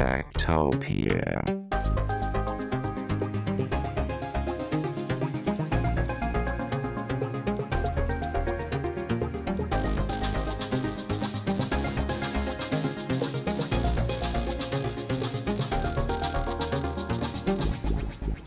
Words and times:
Techtopia. 0.00 1.59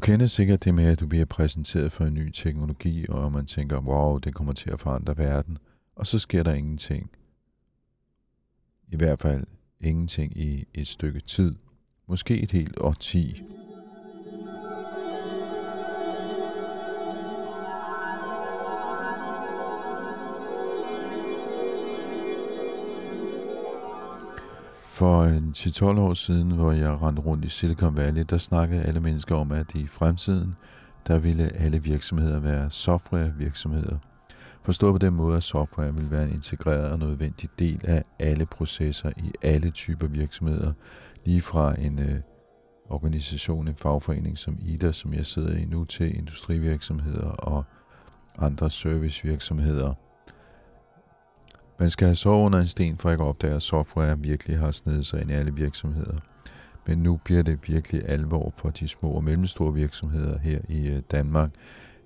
Du 0.00 0.04
kender 0.04 0.26
sikkert 0.26 0.64
det 0.64 0.74
med, 0.74 0.84
at 0.84 1.00
du 1.00 1.06
bliver 1.06 1.24
præsenteret 1.24 1.92
for 1.92 2.04
en 2.04 2.14
ny 2.14 2.30
teknologi, 2.30 3.06
og 3.08 3.32
man 3.32 3.46
tænker, 3.46 3.80
wow, 3.80 4.18
det 4.18 4.34
kommer 4.34 4.52
til 4.52 4.70
at 4.70 4.80
forandre 4.80 5.18
verden, 5.18 5.58
og 5.96 6.06
så 6.06 6.18
sker 6.18 6.42
der 6.42 6.54
ingenting. 6.54 7.10
I 8.88 8.96
hvert 8.96 9.20
fald 9.20 9.46
ingenting 9.80 10.36
i 10.36 10.64
et 10.74 10.86
stykke 10.86 11.20
tid. 11.20 11.54
Måske 12.08 12.40
et 12.40 12.52
helt 12.52 12.78
årti. 12.78 13.42
For 25.00 25.20
øh, 25.20 25.36
en 25.36 25.54
10-12 25.56 25.84
år 25.84 26.14
siden, 26.14 26.50
hvor 26.50 26.72
jeg 26.72 27.02
rendte 27.02 27.22
rundt 27.22 27.44
i 27.44 27.48
Silicon 27.48 27.96
Valley, 27.96 28.24
der 28.30 28.38
snakkede 28.38 28.82
alle 28.82 29.00
mennesker 29.00 29.36
om, 29.36 29.52
at 29.52 29.74
i 29.74 29.86
fremtiden, 29.86 30.56
der 31.06 31.18
ville 31.18 31.56
alle 31.56 31.82
virksomheder 31.82 32.40
være 32.40 32.70
softwarevirksomheder. 32.70 33.98
Forstået 34.62 34.94
på 34.94 34.98
den 34.98 35.14
måde, 35.14 35.36
at 35.36 35.42
software 35.42 35.94
vil 35.94 36.10
være 36.10 36.24
en 36.24 36.32
integreret 36.32 36.92
og 36.92 36.98
nødvendig 36.98 37.48
del 37.58 37.80
af 37.84 38.04
alle 38.18 38.46
processer 38.46 39.10
i 39.16 39.32
alle 39.42 39.70
typer 39.70 40.06
virksomheder, 40.06 40.72
lige 41.26 41.42
fra 41.42 41.80
en 41.80 41.98
øh, 41.98 42.20
organisation, 42.90 43.68
en 43.68 43.76
fagforening 43.76 44.38
som 44.38 44.58
IDA, 44.60 44.92
som 44.92 45.14
jeg 45.14 45.26
sidder 45.26 45.56
i 45.56 45.64
nu, 45.64 45.84
til 45.84 46.18
industrivirksomheder 46.18 47.28
og 47.28 47.64
andre 48.38 48.70
servicevirksomheder. 48.70 49.94
Man 51.80 51.90
skal 51.90 52.06
have 52.06 52.16
sovet 52.16 52.46
under 52.46 52.58
en 52.58 52.66
sten 52.66 52.96
for 52.96 53.10
ikke 53.10 53.22
at 53.22 53.28
opdage, 53.28 53.54
at 53.54 53.62
software 53.62 54.18
virkelig 54.18 54.58
har 54.58 54.70
snedet 54.70 55.06
sig 55.06 55.20
ind 55.20 55.30
i 55.30 55.34
alle 55.34 55.54
virksomheder. 55.54 56.16
Men 56.86 56.98
nu 56.98 57.16
bliver 57.24 57.42
det 57.42 57.68
virkelig 57.68 58.08
alvor 58.08 58.52
for 58.56 58.70
de 58.70 58.88
små 58.88 59.10
og 59.10 59.24
mellemstore 59.24 59.74
virksomheder 59.74 60.38
her 60.38 60.60
i 60.68 60.90
øh, 60.90 61.02
Danmark, 61.10 61.50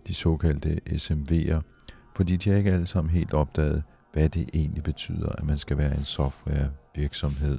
de 0.06 0.14
såkaldte 0.14 0.80
SMV'er, 0.86 1.60
fordi 2.16 2.36
de 2.36 2.50
har 2.50 2.56
ikke 2.56 2.70
alle 2.70 2.86
sammen 2.86 3.14
helt 3.14 3.34
opdaget, 3.34 3.82
hvad 4.12 4.28
det 4.28 4.50
egentlig 4.54 4.82
betyder, 4.82 5.28
at 5.28 5.44
man 5.44 5.58
skal 5.58 5.78
være 5.78 5.96
en 5.96 6.04
softwarevirksomhed. 6.04 7.58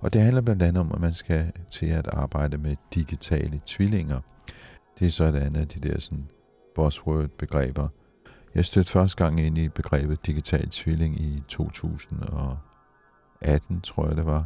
Og 0.00 0.12
det 0.12 0.22
handler 0.22 0.40
blandt 0.40 0.62
andet 0.62 0.80
om, 0.80 0.92
at 0.92 1.00
man 1.00 1.14
skal 1.14 1.52
til 1.70 1.86
at 1.86 2.08
arbejde 2.08 2.58
med 2.58 2.76
digitale 2.94 3.60
tvillinger. 3.66 4.20
Det 4.98 5.06
er 5.06 5.10
så 5.10 5.24
et 5.24 5.36
andet 5.36 5.60
af 5.60 5.68
de 5.68 5.88
der 5.88 6.00
sådan 6.00 6.30
buzzword-begreber. 6.74 7.86
Jeg 8.54 8.64
stødte 8.64 8.90
første 8.90 9.24
gang 9.24 9.40
ind 9.40 9.58
i 9.58 9.68
begrebet 9.68 10.26
digital 10.26 10.68
tvilling 10.68 11.20
i 11.20 11.42
2018, 11.48 13.80
tror 13.80 14.06
jeg 14.06 14.16
det 14.16 14.26
var, 14.26 14.44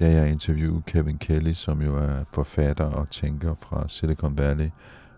da 0.00 0.10
jeg 0.10 0.30
interviewede 0.30 0.82
Kevin 0.86 1.18
Kelly, 1.18 1.52
som 1.52 1.82
jo 1.82 1.96
er 1.96 2.24
forfatter 2.32 2.84
og 2.84 3.10
tænker 3.10 3.54
fra 3.54 3.88
Silicon 3.88 4.38
Valley, 4.38 4.70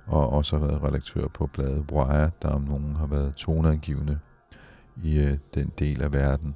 og 0.06 0.30
også 0.30 0.58
har 0.58 0.66
været 0.66 0.82
redaktør 0.82 1.28
på 1.28 1.47
bladet 1.47 1.92
Wire, 1.92 2.30
der 2.42 2.48
om 2.48 2.62
nogen 2.62 2.97
har 2.97 3.06
været 3.06 3.34
toneangivende 3.34 4.18
i 5.04 5.20
øh, 5.20 5.36
den 5.54 5.72
del 5.78 6.03
af 6.03 6.12
verden. 6.12 6.54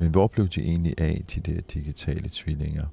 Men 0.00 0.10
hvor 0.10 0.26
blev 0.26 0.48
de 0.48 0.60
egentlig 0.60 0.94
af, 0.98 1.24
de 1.34 1.40
der 1.40 1.60
digitale 1.60 2.28
tvillinger? 2.32 2.86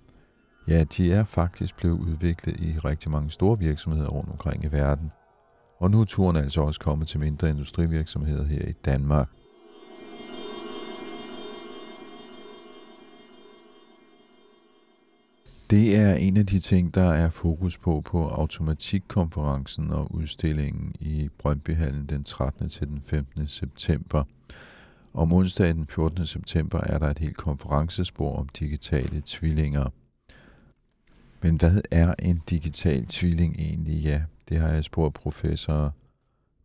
Ja, 0.68 0.84
de 0.84 1.14
er 1.14 1.24
faktisk 1.24 1.78
blevet 1.78 2.00
udviklet 2.00 2.60
i 2.60 2.80
rigtig 2.80 3.12
mange 3.12 3.32
store 3.32 3.60
virksomheder 3.60 4.10
rundt 4.10 4.30
omkring 4.30 4.64
i 4.64 4.68
verden. 4.68 5.12
Og 5.80 5.92
nu 5.92 6.02
er 6.02 6.06
turen 6.06 6.36
altså 6.36 6.62
også 6.62 6.80
kommet 6.80 7.08
til 7.08 7.20
mindre 7.20 7.50
industrivirksomheder 7.50 8.46
her 8.46 8.68
i 8.68 8.74
Danmark. 8.86 9.30
Det 15.72 15.98
er 15.98 16.14
en 16.14 16.38
af 16.38 16.46
de 16.46 16.60
ting, 16.60 16.96
der 16.96 17.10
er 17.12 17.30
fokus 17.30 17.78
på 17.78 18.02
på 18.06 18.28
automatikkonferencen 18.28 19.92
og 19.92 20.16
udstillingen 20.16 20.96
i 21.00 21.30
Brøndbyhallen 21.40 22.06
den 22.06 22.24
13. 22.24 22.70
til 22.70 22.88
den 22.88 23.02
15. 23.06 23.48
september. 23.48 24.24
Om 25.14 25.34
onsdag 25.34 25.74
den 25.74 25.88
14. 25.88 26.26
september 26.26 26.82
er 26.82 26.98
der 27.00 27.08
et 27.08 27.20
helt 27.20 27.38
konferencespor 27.38 28.36
om 28.36 28.50
digitale 28.60 29.22
tvillinger. 29.26 29.90
Men 31.44 31.56
hvad 31.56 31.82
er 31.92 32.14
en 32.20 32.42
digital 32.50 33.06
tvilling 33.06 33.56
egentlig? 33.60 34.04
Ja, 34.04 34.22
det 34.50 34.58
har 34.58 34.68
jeg 34.70 34.84
spurgt 34.84 35.14
professor 35.14 35.96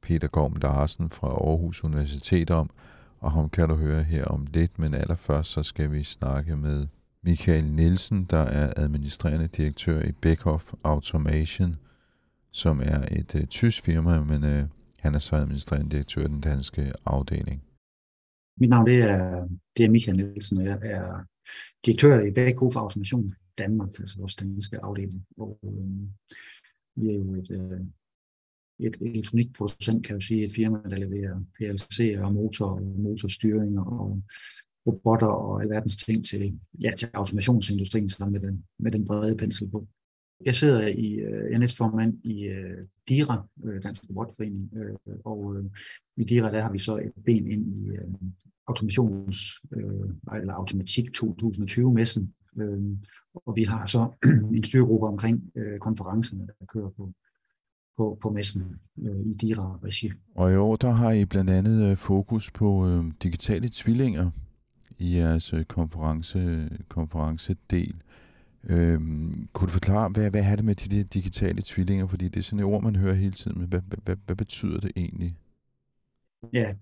Peter 0.02 0.28
Gorm 0.28 0.56
Larsen 0.62 1.10
fra 1.10 1.28
Aarhus 1.28 1.84
Universitet 1.84 2.50
om, 2.50 2.70
og 3.18 3.32
ham 3.32 3.48
kan 3.48 3.68
du 3.68 3.74
høre 3.74 4.02
her 4.02 4.24
om 4.24 4.46
lidt, 4.52 4.78
men 4.78 4.94
allerførst 4.94 5.50
så 5.50 5.62
skal 5.62 5.92
vi 5.92 6.02
snakke 6.04 6.56
med 6.56 6.86
Michael 7.22 7.64
Nielsen, 7.64 8.24
der 8.24 8.44
er 8.60 8.72
administrerende 8.76 9.46
direktør 9.46 10.02
i 10.02 10.12
Beckhoff 10.22 10.72
Automation, 10.84 11.76
som 12.52 12.80
er 12.80 13.00
et 13.10 13.34
uh, 13.34 13.44
tysk 13.44 13.82
firma, 13.82 14.20
men 14.20 14.44
uh, 14.44 14.68
han 15.00 15.14
er 15.14 15.18
så 15.18 15.36
administrerende 15.36 15.90
direktør 15.90 16.20
i 16.20 16.28
den 16.28 16.40
danske 16.40 16.92
afdeling. 17.06 17.62
Mit 18.60 18.70
navn 18.70 18.86
det 18.86 18.98
er, 18.98 19.48
det 19.76 19.84
er 19.84 19.90
Michael 19.90 20.16
Nielsen, 20.16 20.58
og 20.58 20.64
jeg 20.64 20.78
er 20.82 21.24
direktør 21.86 22.20
i 22.20 22.30
Bækhof 22.30 22.76
Automation 22.76 23.34
Danmark, 23.58 23.98
altså 23.98 24.18
vores 24.18 24.34
danske 24.34 24.78
afdeling. 24.84 25.26
Og, 25.36 25.58
øh, 25.64 26.08
vi 26.96 27.08
er 27.08 27.14
jo 27.14 27.34
et, 27.34 27.50
øh, 27.50 27.80
et 28.78 28.96
elektronikproducent, 29.00 30.06
kan 30.06 30.14
jeg 30.14 30.22
sige, 30.22 30.44
et 30.44 30.52
firma, 30.56 30.78
der 30.90 30.96
leverer 30.96 31.40
PLC 31.54 32.16
og 32.18 32.32
motor 32.32 32.66
og 32.66 32.82
motorstyring 32.82 33.78
og 33.78 34.22
robotter 34.86 35.26
og 35.26 35.62
alverdens 35.62 35.96
ting 35.96 36.24
til, 36.24 36.60
ja, 36.80 36.90
til 36.98 37.08
automationsindustrien 37.14 38.08
sammen 38.08 38.32
med 38.32 38.50
den, 38.50 38.64
med 38.78 38.92
den 38.92 39.04
brede 39.06 39.36
pensel 39.36 39.70
på. 39.70 39.86
Jeg 40.44 40.54
sidder 40.54 40.86
i, 40.86 41.12
øh, 41.12 41.44
jeg 41.44 41.52
er 41.52 41.58
næstformand 41.58 42.24
i 42.24 42.42
øh, 42.44 42.86
DIRA, 43.08 43.46
øh, 43.64 43.82
Dansk 43.82 44.02
Robotforening, 44.08 44.70
uh, 44.72 45.14
og 45.24 45.56
i 46.16 46.24
DIRA 46.24 46.50
der 46.50 46.62
har 46.62 46.72
vi 46.72 46.78
så 46.78 46.96
et 46.96 47.12
ben 47.24 47.50
ind 47.50 47.66
i 47.66 47.90
uh, 47.90 48.14
automations, 48.68 49.36
eller 50.34 50.52
automatik 50.52 51.08
2020-messen, 51.16 52.34
og 53.34 53.56
vi 53.56 53.64
har 53.64 53.86
så 53.86 54.08
en 54.56 54.64
styregruppe 54.64 55.06
omkring 55.06 55.52
konferencerne, 55.80 56.46
der 56.46 56.66
kører 56.66 56.90
på, 56.90 57.12
på, 57.96 58.18
på 58.22 58.30
messen 58.30 58.62
i 59.24 59.34
DIRA-regi. 59.40 60.12
Og 60.34 60.52
i 60.52 60.56
år 60.56 60.76
der 60.76 60.90
har 60.90 61.10
I 61.10 61.24
blandt 61.24 61.50
andet 61.50 61.98
fokus 61.98 62.50
på 62.50 63.02
digitale 63.22 63.68
tvillinger 63.72 64.30
i 64.98 65.16
jeres 65.16 65.54
konference, 65.68 66.68
konferencedel. 66.88 67.94
Øhm, 68.70 69.48
kunne 69.52 69.66
du 69.66 69.72
forklare, 69.72 70.08
hvad, 70.08 70.30
hvad 70.30 70.42
er 70.42 70.56
det 70.56 70.64
med 70.64 70.74
de 70.74 70.96
der 70.96 71.04
digitale 71.04 71.62
tvillinger? 71.64 72.06
Fordi 72.06 72.28
det 72.28 72.36
er 72.36 72.42
sådan 72.42 72.58
et 72.58 72.64
ord, 72.64 72.82
man 72.82 72.96
hører 72.96 73.14
hele 73.14 73.32
tiden, 73.32 73.58
men 73.58 73.68
hvad, 73.68 73.80
hvad, 74.04 74.16
hvad 74.26 74.36
betyder 74.36 74.80
det 74.80 74.92
egentlig? 74.96 75.36
Ja, 76.52 76.74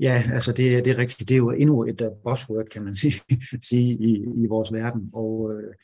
ja 0.00 0.22
altså 0.32 0.52
det, 0.52 0.84
det 0.84 0.90
er 0.90 0.98
rigtigt. 0.98 1.28
Det 1.28 1.34
er 1.34 1.38
jo 1.38 1.50
endnu 1.50 1.84
et 1.84 2.00
øh, 2.00 2.10
buzzword, 2.24 2.66
kan 2.66 2.82
man 2.82 2.96
sige, 3.02 3.14
sige 3.60 3.92
i, 3.92 4.24
i 4.44 4.46
vores 4.46 4.72
verden. 4.72 5.10
Og 5.12 5.52
øh, 5.54 5.74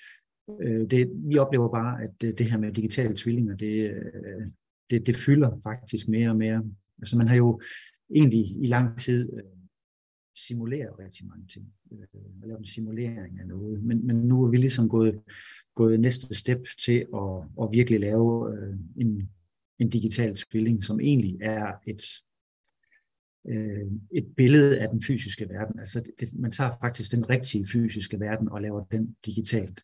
øh, 0.60 0.90
det, 0.90 1.10
vi 1.14 1.38
oplever 1.38 1.68
bare, 1.68 2.02
at 2.02 2.10
det, 2.20 2.38
det 2.38 2.50
her 2.50 2.58
med 2.58 2.72
digitale 2.72 3.16
tvillinger, 3.16 3.56
det, 3.56 3.90
øh, 3.90 4.48
det, 4.90 5.06
det 5.06 5.16
fylder 5.16 5.60
faktisk 5.62 6.08
mere 6.08 6.30
og 6.30 6.36
mere. 6.36 6.62
Altså 6.98 7.16
man 7.18 7.28
har 7.28 7.36
jo 7.36 7.60
egentlig 8.14 8.62
i 8.62 8.66
lang 8.66 8.98
tid 8.98 9.28
simulere 10.46 10.88
rigtig 10.98 11.26
mange 11.26 11.46
ting. 11.46 11.72
Øh, 11.92 11.98
Jeg 11.98 12.48
laver 12.48 12.58
en 12.58 12.64
simulering 12.64 13.40
af 13.40 13.46
noget. 13.46 13.84
Men, 13.84 14.06
men 14.06 14.16
nu 14.16 14.44
er 14.44 14.50
vi 14.50 14.56
ligesom 14.56 14.88
gået, 14.88 15.20
gået 15.74 16.00
næste 16.00 16.34
step 16.34 16.66
til 16.84 17.06
at, 17.14 17.44
at 17.62 17.68
virkelig 17.72 18.00
lave 18.00 18.56
øh, 18.56 18.76
en, 18.96 19.30
en 19.78 19.90
digital 19.90 20.34
tvilling, 20.34 20.84
som 20.84 21.00
egentlig 21.00 21.38
er 21.40 21.72
et, 21.86 22.02
øh, 23.48 23.92
et 24.14 24.26
billede 24.36 24.80
af 24.80 24.88
den 24.88 25.02
fysiske 25.02 25.48
verden. 25.48 25.78
Altså 25.78 26.10
det, 26.20 26.34
man 26.34 26.50
tager 26.50 26.70
faktisk 26.80 27.12
den 27.12 27.30
rigtige 27.30 27.66
fysiske 27.72 28.20
verden 28.20 28.48
og 28.48 28.62
laver 28.62 28.84
den 28.84 29.16
digitalt. 29.26 29.80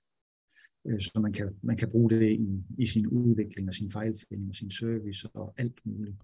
Øh, 0.86 1.00
så 1.00 1.20
man 1.20 1.32
kan, 1.32 1.54
man 1.62 1.76
kan 1.76 1.90
bruge 1.90 2.10
det 2.10 2.32
i, 2.32 2.64
i 2.78 2.86
sin 2.86 3.06
udvikling 3.06 3.68
og 3.68 3.74
sin 3.74 3.90
fejlfinding 3.90 4.48
og 4.48 4.54
sin 4.54 4.70
service 4.70 5.28
og 5.34 5.54
alt 5.56 5.80
muligt. 5.84 6.16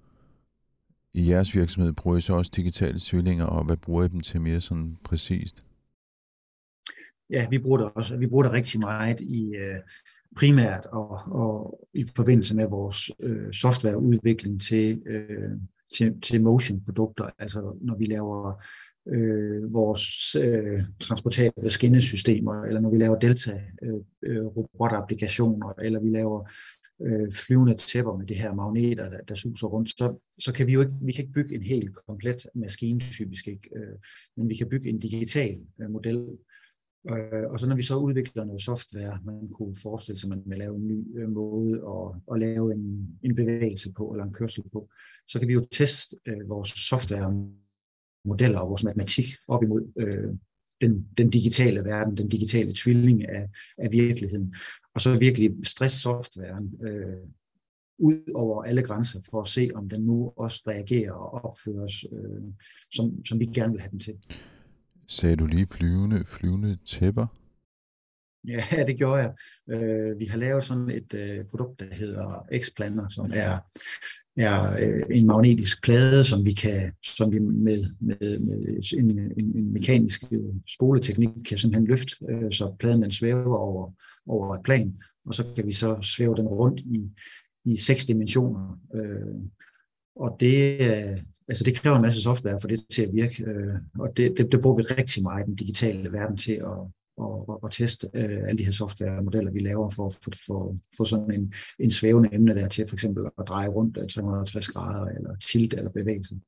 I 1.14 1.30
jeres 1.30 1.54
virksomhed 1.54 1.92
bruger 1.92 2.16
I 2.16 2.20
så 2.20 2.34
også 2.34 2.52
digitale 2.56 2.98
tvillinger, 3.00 3.44
og 3.44 3.64
hvad 3.64 3.76
bruger 3.76 4.04
I 4.04 4.08
dem 4.08 4.20
til 4.20 4.40
mere 4.40 4.60
sådan 4.60 4.96
præcist? 5.04 5.60
Ja, 7.30 7.46
vi 7.50 7.58
bruger 7.58 7.78
det 7.78 7.90
også. 7.94 8.16
Vi 8.16 8.26
bruger 8.26 8.42
det 8.42 8.52
rigtig 8.52 8.80
meget 8.80 9.20
i 9.20 9.54
øh, 9.54 9.78
primært 10.36 10.86
og, 10.86 11.18
og 11.26 11.80
i 11.94 12.06
forbindelse 12.16 12.56
med 12.56 12.66
vores 12.66 13.10
øh, 13.20 13.52
softwareudvikling 13.52 14.60
til, 14.60 15.02
øh, 15.06 15.50
til, 15.96 16.20
til 16.20 16.42
motion-produkter. 16.42 17.30
Altså 17.38 17.78
når 17.80 17.96
vi 17.96 18.04
laver 18.04 18.62
øh, 19.08 19.72
vores 19.72 20.34
øh, 20.34 20.82
transportable 21.00 21.70
skinnesystemer, 21.70 22.62
eller 22.62 22.80
når 22.80 22.90
vi 22.90 22.98
laver 22.98 23.18
Delta-robotapplikationer, 23.18 25.68
øh, 25.68 25.74
øh 25.78 25.86
eller 25.86 26.00
vi 26.00 26.10
laver 26.10 26.50
øh, 27.02 27.32
flyvende 27.32 27.74
tæpper 27.74 28.16
med 28.16 28.26
de 28.26 28.34
her 28.34 28.54
magneter, 28.54 29.08
der, 29.08 29.20
der 29.28 29.34
suser 29.34 29.66
rundt, 29.66 29.88
så, 29.90 30.32
så 30.38 30.52
kan 30.52 30.66
vi 30.66 30.72
jo 30.72 30.80
ikke, 30.80 30.94
vi 31.02 31.12
kan 31.12 31.24
ikke 31.24 31.32
bygge 31.32 31.54
en 31.54 31.62
helt 31.62 31.94
komplet 32.08 32.46
maskine 32.54 33.00
typisk 33.00 33.48
ikke, 33.48 33.70
øh, 33.76 33.96
men 34.36 34.48
vi 34.48 34.54
kan 34.54 34.68
bygge 34.68 34.90
en 34.90 34.98
digital 34.98 35.60
øh, 35.80 35.90
model. 35.90 36.28
Øh, 37.10 37.50
og 37.50 37.60
så 37.60 37.66
når 37.66 37.76
vi 37.76 37.82
så 37.82 37.96
udvikler 37.96 38.44
noget 38.44 38.62
software, 38.62 39.20
man 39.24 39.48
kunne 39.48 39.74
forestille 39.82 40.18
sig, 40.18 40.26
at 40.26 40.30
man 40.30 40.42
vil 40.46 40.58
lave 40.58 40.76
en 40.76 40.86
ny 40.88 41.20
øh, 41.20 41.28
måde 41.28 41.74
at, 41.74 42.34
at 42.34 42.40
lave 42.40 42.74
en, 42.74 43.08
en 43.22 43.34
bevægelse 43.34 43.92
på, 43.92 44.12
eller 44.12 44.24
en 44.24 44.32
kørsel 44.32 44.64
på, 44.72 44.88
så 45.26 45.38
kan 45.38 45.48
vi 45.48 45.52
jo 45.52 45.66
teste 45.72 46.16
øh, 46.26 46.48
vores 46.48 46.68
software 46.68 47.50
modeller 48.24 48.58
og 48.58 48.68
vores 48.68 48.84
matematik 48.84 49.24
op 49.48 49.62
imod 49.62 49.92
øh, 49.96 50.34
den, 50.80 51.06
den 51.18 51.30
digitale 51.30 51.84
verden, 51.84 52.16
den 52.16 52.28
digitale 52.28 52.72
tvilling 52.76 53.28
af, 53.28 53.48
af 53.78 53.92
virkeligheden. 53.92 54.54
Og 54.94 55.00
så 55.00 55.18
virkelig 55.18 55.50
stresssoftwaren 55.64 56.74
øh, 56.82 57.26
ud 57.98 58.32
over 58.34 58.64
alle 58.64 58.82
grænser 58.82 59.20
for 59.30 59.42
at 59.42 59.48
se, 59.48 59.70
om 59.74 59.88
den 59.88 60.00
nu 60.00 60.32
også 60.36 60.62
reagerer 60.66 61.12
og 61.12 61.44
opføres, 61.44 62.04
øh, 62.12 62.42
som, 62.92 63.24
som 63.24 63.40
vi 63.40 63.44
gerne 63.44 63.72
vil 63.72 63.80
have 63.80 63.90
den 63.90 64.00
til. 64.00 64.14
Sagde 65.08 65.36
du 65.36 65.46
lige 65.46 65.66
flyvende, 65.70 66.24
flyvende 66.24 66.78
tæpper? 66.86 67.26
Ja, 68.48 68.84
det 68.86 68.98
gjorde 68.98 69.22
jeg. 69.22 69.32
Øh, 69.74 70.18
vi 70.18 70.24
har 70.24 70.38
lavet 70.38 70.64
sådan 70.64 70.90
et 70.90 71.14
øh, 71.14 71.44
produkt, 71.50 71.80
der 71.80 71.94
hedder 71.94 72.46
X-Planner, 72.52 73.08
som 73.08 73.30
er 73.34 73.58
er 74.40 74.72
øh, 74.72 75.02
en 75.10 75.26
magnetisk 75.26 75.82
plade, 75.82 76.24
som 76.24 76.44
vi 76.44 76.52
kan, 76.52 76.92
som 77.04 77.32
vi 77.32 77.38
med, 77.38 77.84
med, 78.00 78.38
med 78.38 78.82
en, 78.98 79.10
en, 79.10 79.56
en 79.56 79.72
mekanisk 79.72 80.24
øh, 80.32 80.54
spoleteknik 80.68 81.28
kan 81.48 81.58
simpelthen 81.58 81.86
løfte, 81.86 82.16
øh, 82.28 82.52
så 82.52 82.74
pladen 82.78 83.02
den 83.02 83.10
svæver 83.10 83.56
over, 83.56 83.92
over 84.26 84.54
et 84.54 84.62
plan, 84.64 84.94
og 85.26 85.34
så 85.34 85.44
kan 85.56 85.66
vi 85.66 85.72
så 85.72 85.98
svæve 86.02 86.36
den 86.36 86.48
rundt 86.48 86.80
i, 86.80 87.10
i 87.64 87.76
seks 87.76 88.04
dimensioner. 88.04 88.78
Øh, 88.94 89.40
og 90.16 90.36
det, 90.40 90.80
øh, 90.80 91.18
altså 91.48 91.64
det 91.64 91.76
kræver 91.76 91.96
en 91.96 92.02
masse 92.02 92.22
software 92.22 92.58
for 92.60 92.68
det 92.68 92.80
til 92.90 93.02
at 93.02 93.14
virke, 93.14 93.44
øh, 93.44 93.74
og 93.98 94.16
det, 94.16 94.34
det, 94.36 94.52
det 94.52 94.60
bruger 94.60 94.76
vi 94.76 94.82
rigtig 94.82 95.22
meget 95.22 95.44
i 95.44 95.46
den 95.46 95.56
digitale 95.56 96.12
verden 96.12 96.36
til 96.36 96.52
at, 96.52 96.78
og, 97.20 97.62
og, 97.62 97.70
teste 97.72 98.10
øh, 98.14 98.48
alle 98.48 98.58
de 98.58 98.64
her 98.64 98.72
softwaremodeller, 98.72 99.50
vi 99.50 99.58
laver 99.58 99.90
for 99.90 100.06
at 100.06 100.18
få 100.46 100.74
for, 100.96 101.04
sådan 101.04 101.32
en, 101.32 101.52
en 101.78 101.90
svævende 101.90 102.28
emne 102.32 102.54
der 102.54 102.68
til 102.68 102.86
for 102.88 102.96
eksempel 102.96 103.24
at 103.38 103.48
dreje 103.48 103.68
rundt 103.68 103.98
360 104.12 104.68
grader, 104.68 105.06
eller 105.06 105.36
tilt 105.36 105.74
eller 105.74 105.90
bevægelse. 105.90 106.40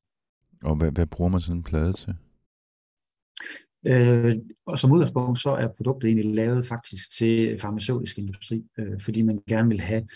Og 0.64 0.76
hvad, 0.76 0.92
hvad 0.92 1.06
bruger 1.06 1.30
man 1.30 1.40
sådan 1.40 1.56
en 1.56 1.62
plade 1.62 1.92
til? 1.92 2.14
Øh, 3.86 4.36
og 4.66 4.78
som 4.78 4.92
udgangspunkt, 4.92 5.38
så 5.38 5.50
er 5.50 5.68
produktet 5.76 6.08
egentlig 6.08 6.34
lavet 6.34 6.66
faktisk 6.66 7.16
til 7.16 7.58
farmaceutisk 7.60 8.18
industri, 8.18 8.64
øh, 8.78 9.00
fordi 9.00 9.22
man 9.22 9.42
gerne 9.48 9.68
vil 9.68 9.80
have 9.80 10.06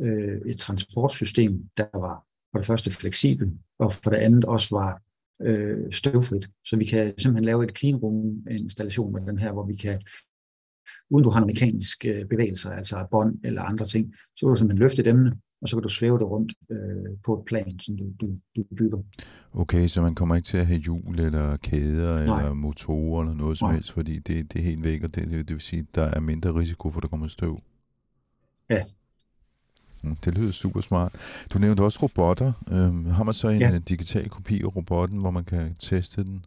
øh, 0.00 0.40
et 0.46 0.58
transportsystem, 0.60 1.68
der 1.76 1.98
var 1.98 2.24
for 2.52 2.58
det 2.58 2.66
første 2.66 2.90
fleksibelt, 2.90 3.52
og 3.78 3.92
for 3.92 4.10
det 4.10 4.16
andet 4.16 4.44
også 4.44 4.76
var 4.76 5.02
øh, 5.42 5.92
støvfrit. 5.92 6.48
Så 6.64 6.76
vi 6.76 6.84
kan 6.84 7.14
simpelthen 7.18 7.44
lave 7.44 7.64
et 7.64 7.78
clean 7.78 7.96
room 7.96 8.46
installation 8.50 9.12
med 9.12 9.26
den 9.26 9.38
her, 9.38 9.52
hvor 9.52 9.66
vi 9.66 9.76
kan, 9.76 10.00
uden 11.10 11.24
du 11.24 11.30
har 11.30 11.44
mekaniske 11.44 12.08
øh, 12.08 12.28
bevægelser, 12.28 12.70
altså 12.70 13.06
bånd 13.10 13.38
eller 13.44 13.62
andre 13.62 13.86
ting, 13.86 14.14
så 14.36 14.46
kan 14.46 14.48
du 14.48 14.56
simpelthen 14.56 14.82
løfte 14.82 15.02
dem, 15.02 15.32
og 15.62 15.68
så 15.68 15.76
kan 15.76 15.82
du 15.82 15.88
svæve 15.88 16.18
det 16.18 16.26
rundt 16.26 16.54
øh, 16.70 17.18
på 17.24 17.38
et 17.38 17.44
plan, 17.44 17.78
som 17.78 17.96
du, 17.96 18.04
du, 18.20 18.26
du 18.56 18.64
bygger. 18.76 19.02
Okay, 19.52 19.88
så 19.88 20.02
man 20.02 20.14
kommer 20.14 20.36
ikke 20.36 20.46
til 20.46 20.58
at 20.58 20.66
have 20.66 20.80
hjul 20.80 21.20
eller 21.20 21.56
kæder 21.56 22.26
Nej. 22.26 22.40
eller 22.40 22.54
motorer 22.54 23.22
eller 23.22 23.34
noget 23.34 23.58
som 23.58 23.68
Nej. 23.68 23.74
helst, 23.74 23.92
fordi 23.92 24.18
det, 24.18 24.52
det 24.52 24.58
er 24.58 24.64
helt 24.64 24.84
væk, 24.84 25.02
og 25.02 25.14
det, 25.14 25.28
det, 25.30 25.50
vil 25.50 25.60
sige, 25.60 25.80
at 25.80 25.94
der 25.94 26.02
er 26.02 26.20
mindre 26.20 26.54
risiko 26.54 26.90
for, 26.90 26.98
at 26.98 27.02
der 27.02 27.08
kommer 27.08 27.26
støv. 27.26 27.58
Ja, 28.70 28.82
det 30.24 30.38
lyder 30.38 30.52
super 30.52 30.80
smart. 30.80 31.12
Du 31.52 31.58
nævnte 31.58 31.80
også 31.80 31.98
robotter. 32.02 32.52
Øhm, 32.72 33.04
har 33.06 33.24
man 33.24 33.34
så 33.34 33.48
en 33.48 33.60
ja. 33.60 33.74
Øh, 33.74 33.80
digital 33.88 34.28
kopi 34.28 34.62
af 34.62 34.76
robotten, 34.76 35.20
hvor 35.20 35.30
man 35.30 35.44
kan 35.44 35.74
teste 35.74 36.24
den? 36.24 36.44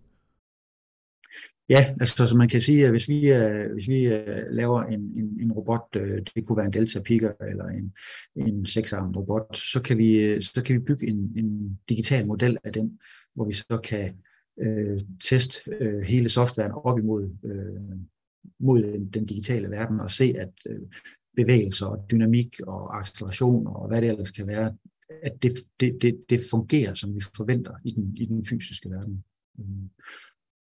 Ja, 1.69 1.95
altså 2.00 2.27
så 2.27 2.38
man 2.38 2.50
kan 2.50 2.62
sige, 2.62 2.86
at 2.86 2.92
hvis 2.92 3.09
vi, 3.09 3.33
uh, 3.33 3.71
hvis 3.74 3.88
vi 3.88 4.07
uh, 4.07 4.42
laver 4.51 4.83
en, 4.83 5.01
en, 5.01 5.38
en 5.42 5.51
robot, 5.51 5.94
det 6.36 6.48
kunne 6.48 6.57
være 6.57 6.65
en 6.65 6.74
Delta 6.74 7.00
Picker 7.00 7.31
eller 7.50 7.65
en, 7.65 7.94
en 8.36 8.65
seksarmet 8.65 9.18
robot, 9.18 9.57
så 9.57 9.81
kan 9.81 9.98
vi, 9.98 10.42
så 10.42 10.63
kan 10.63 10.75
vi 10.75 10.80
bygge 10.80 11.07
en, 11.07 11.33
en 11.36 11.80
digital 11.89 12.27
model 12.27 12.57
af 12.63 12.74
den, 12.74 13.00
hvor 13.36 13.45
vi 13.45 13.53
så 13.53 13.80
kan 13.83 14.13
uh, 14.65 15.00
teste 15.30 15.71
uh, 15.81 16.01
hele 16.01 16.30
softwaren 16.30 16.71
op 16.71 17.00
imod 17.00 17.24
uh, 17.44 18.00
mod 18.60 18.81
den, 18.81 19.10
den 19.10 19.25
digitale 19.25 19.69
verden 19.69 20.00
og 20.00 20.12
se, 20.12 20.33
at 20.38 20.53
uh, 20.69 20.88
bevægelser 21.38 21.86
og 21.86 22.06
dynamik 22.12 22.60
og 22.68 23.00
acceleration 23.00 23.68
og 23.68 23.88
hvad 23.88 24.01
det 24.01 24.12
ellers 24.12 24.31
kan 24.31 24.48
være, 24.48 24.74
at 25.24 25.44
det, 25.44 25.51
det, 25.80 25.98
det, 26.01 26.25
det 26.30 26.39
fungerer, 26.51 26.94
som 26.94 27.16
vi 27.16 27.22
forventer 27.36 27.74
i 27.84 27.92
den, 27.92 28.18
i 28.18 28.25
den 28.25 28.45
fysiske 28.45 28.89
verden. 28.89 29.24
Øhm, 29.60 29.89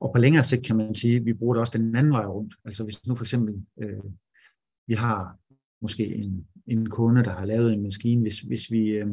og 0.01 0.13
på 0.15 0.19
længere 0.19 0.45
sigt 0.45 0.67
kan 0.67 0.77
man 0.77 0.95
sige, 0.95 1.17
at 1.17 1.25
vi 1.25 1.33
bruger 1.33 1.55
det 1.55 1.61
også 1.61 1.79
den 1.79 1.97
anden 1.97 2.13
vej 2.13 2.25
rundt. 2.25 2.55
Altså 2.65 2.85
hvis 2.85 3.07
nu 3.07 3.15
for 3.15 3.25
eksempel 3.25 3.55
øh, 3.83 4.05
vi 4.87 4.95
har 4.95 5.39
måske 5.83 6.15
en, 6.15 6.47
en 6.67 6.91
kunde, 6.91 7.25
der 7.25 7.33
har 7.33 7.45
lavet 7.45 7.73
en 7.73 7.83
maskine, 7.83 8.23
hvis, 8.23 8.41
hvis, 8.41 8.73
vi, 8.73 8.89
øh, 8.89 9.07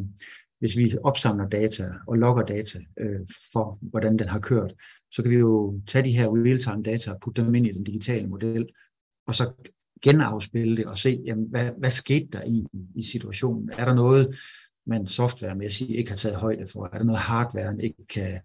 hvis 0.60 0.78
vi 0.78 0.94
opsamler 1.04 1.50
data 1.50 1.90
og 2.08 2.18
logger 2.18 2.44
data 2.44 2.80
øh, 3.00 3.20
for, 3.54 3.80
hvordan 3.82 4.18
den 4.20 4.28
har 4.28 4.40
kørt, 4.40 4.74
så 5.12 5.22
kan 5.22 5.32
vi 5.32 5.38
jo 5.38 5.82
tage 5.88 6.06
de 6.06 6.18
her 6.18 6.28
real-time 6.28 6.84
data 6.84 7.12
og 7.12 7.20
putte 7.22 7.42
dem 7.46 7.56
ind 7.56 7.68
i 7.68 7.72
den 7.72 7.84
digitale 7.84 8.28
model, 8.28 8.70
og 9.28 9.36
så 9.36 9.54
genafspille 10.02 10.78
det 10.78 10.86
og 10.86 10.98
se, 10.98 11.22
jamen, 11.26 11.48
hvad, 11.50 11.72
hvad 11.78 11.90
skete 11.90 12.28
der 12.32 12.44
i, 12.44 12.66
i 12.96 13.04
situationen? 13.04 13.70
Er 13.70 13.86
der 13.86 13.94
noget, 13.94 14.36
man 14.86 15.08
softwaremæssigt 15.08 15.92
ikke 15.92 16.10
har 16.10 16.18
taget 16.18 16.38
højde 16.38 16.68
for? 16.74 16.90
Er 16.94 16.98
der 16.98 17.04
noget 17.04 17.22
hardware, 17.22 17.72
man 17.72 17.82
ikke 17.82 18.08
kan, 18.10 18.40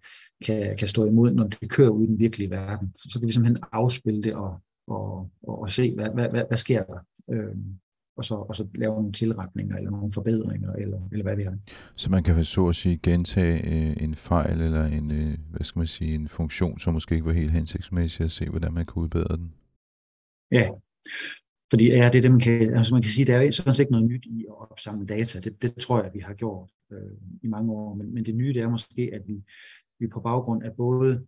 kan, 0.45 0.77
kan 0.77 0.87
stå 0.87 1.05
imod, 1.05 1.31
når 1.31 1.47
det 1.47 1.69
kører 1.69 1.89
ud 1.89 2.03
i 2.03 2.07
den 2.07 2.19
virkelige 2.19 2.49
verden? 2.49 2.93
Så, 2.97 3.19
kan 3.19 3.27
vi 3.27 3.33
simpelthen 3.33 3.63
afspille 3.71 4.23
det 4.23 4.33
og, 4.33 4.61
og, 4.87 5.29
og, 5.43 5.61
og 5.61 5.69
se, 5.69 5.95
hvad, 5.95 6.09
hvad, 6.13 6.29
hvad, 6.29 6.43
hvad 6.47 6.57
sker 6.57 6.83
der? 6.83 6.99
Øhm, 7.31 7.79
og 8.17 8.25
så, 8.25 8.35
og 8.35 8.55
så 8.55 8.67
lave 8.75 8.93
nogle 8.93 9.11
tilretninger 9.11 9.77
eller 9.77 9.91
nogle 9.91 10.11
forbedringer, 10.11 10.73
eller, 10.73 10.99
eller 11.11 11.23
hvad 11.23 11.35
vi 11.35 11.43
har. 11.43 11.57
Så 11.95 12.11
man 12.11 12.23
kan 12.23 12.43
så 12.43 12.67
at 12.67 12.75
sige 12.75 12.97
gentage 13.03 13.57
øh, 13.57 14.03
en 14.03 14.15
fejl 14.15 14.61
eller 14.61 14.85
en, 14.85 15.11
øh, 15.11 15.37
hvad 15.51 15.63
skal 15.63 15.79
man 15.79 15.87
sige, 15.87 16.15
en 16.15 16.27
funktion, 16.27 16.79
som 16.79 16.93
måske 16.93 17.15
ikke 17.15 17.27
var 17.27 17.33
helt 17.33 17.51
hensigtsmæssig 17.51 18.23
at 18.23 18.31
se, 18.31 18.49
hvordan 18.49 18.73
man 18.73 18.85
kan 18.85 19.01
udbedre 19.03 19.37
den? 19.37 19.53
Ja, 20.51 20.69
fordi 21.69 21.87
ja, 21.87 22.09
det 22.13 22.17
er 22.17 22.21
det, 22.21 22.31
man 22.31 22.39
kan, 22.39 22.73
altså 22.77 22.93
man 22.93 23.01
kan 23.01 23.11
sige, 23.11 23.25
der 23.25 23.37
er 23.37 23.51
sådan 23.51 23.73
set 23.73 23.79
ikke 23.79 23.91
noget 23.91 24.07
nyt 24.07 24.25
i 24.25 24.45
at 24.49 24.71
opsamle 24.71 25.07
data. 25.07 25.39
Det, 25.39 25.61
det 25.61 25.75
tror 25.75 26.03
jeg, 26.03 26.11
vi 26.13 26.19
har 26.19 26.33
gjort 26.33 26.69
øh, 26.91 27.11
i 27.43 27.47
mange 27.47 27.71
år. 27.71 27.95
Men, 27.95 28.13
men 28.13 28.25
det 28.25 28.35
nye 28.35 28.53
det 28.53 28.61
er 28.61 28.69
måske, 28.69 29.09
at 29.13 29.21
vi, 29.27 29.43
vi 29.99 30.07
på 30.07 30.19
baggrund 30.19 30.63
af 30.63 30.73
både 30.73 31.25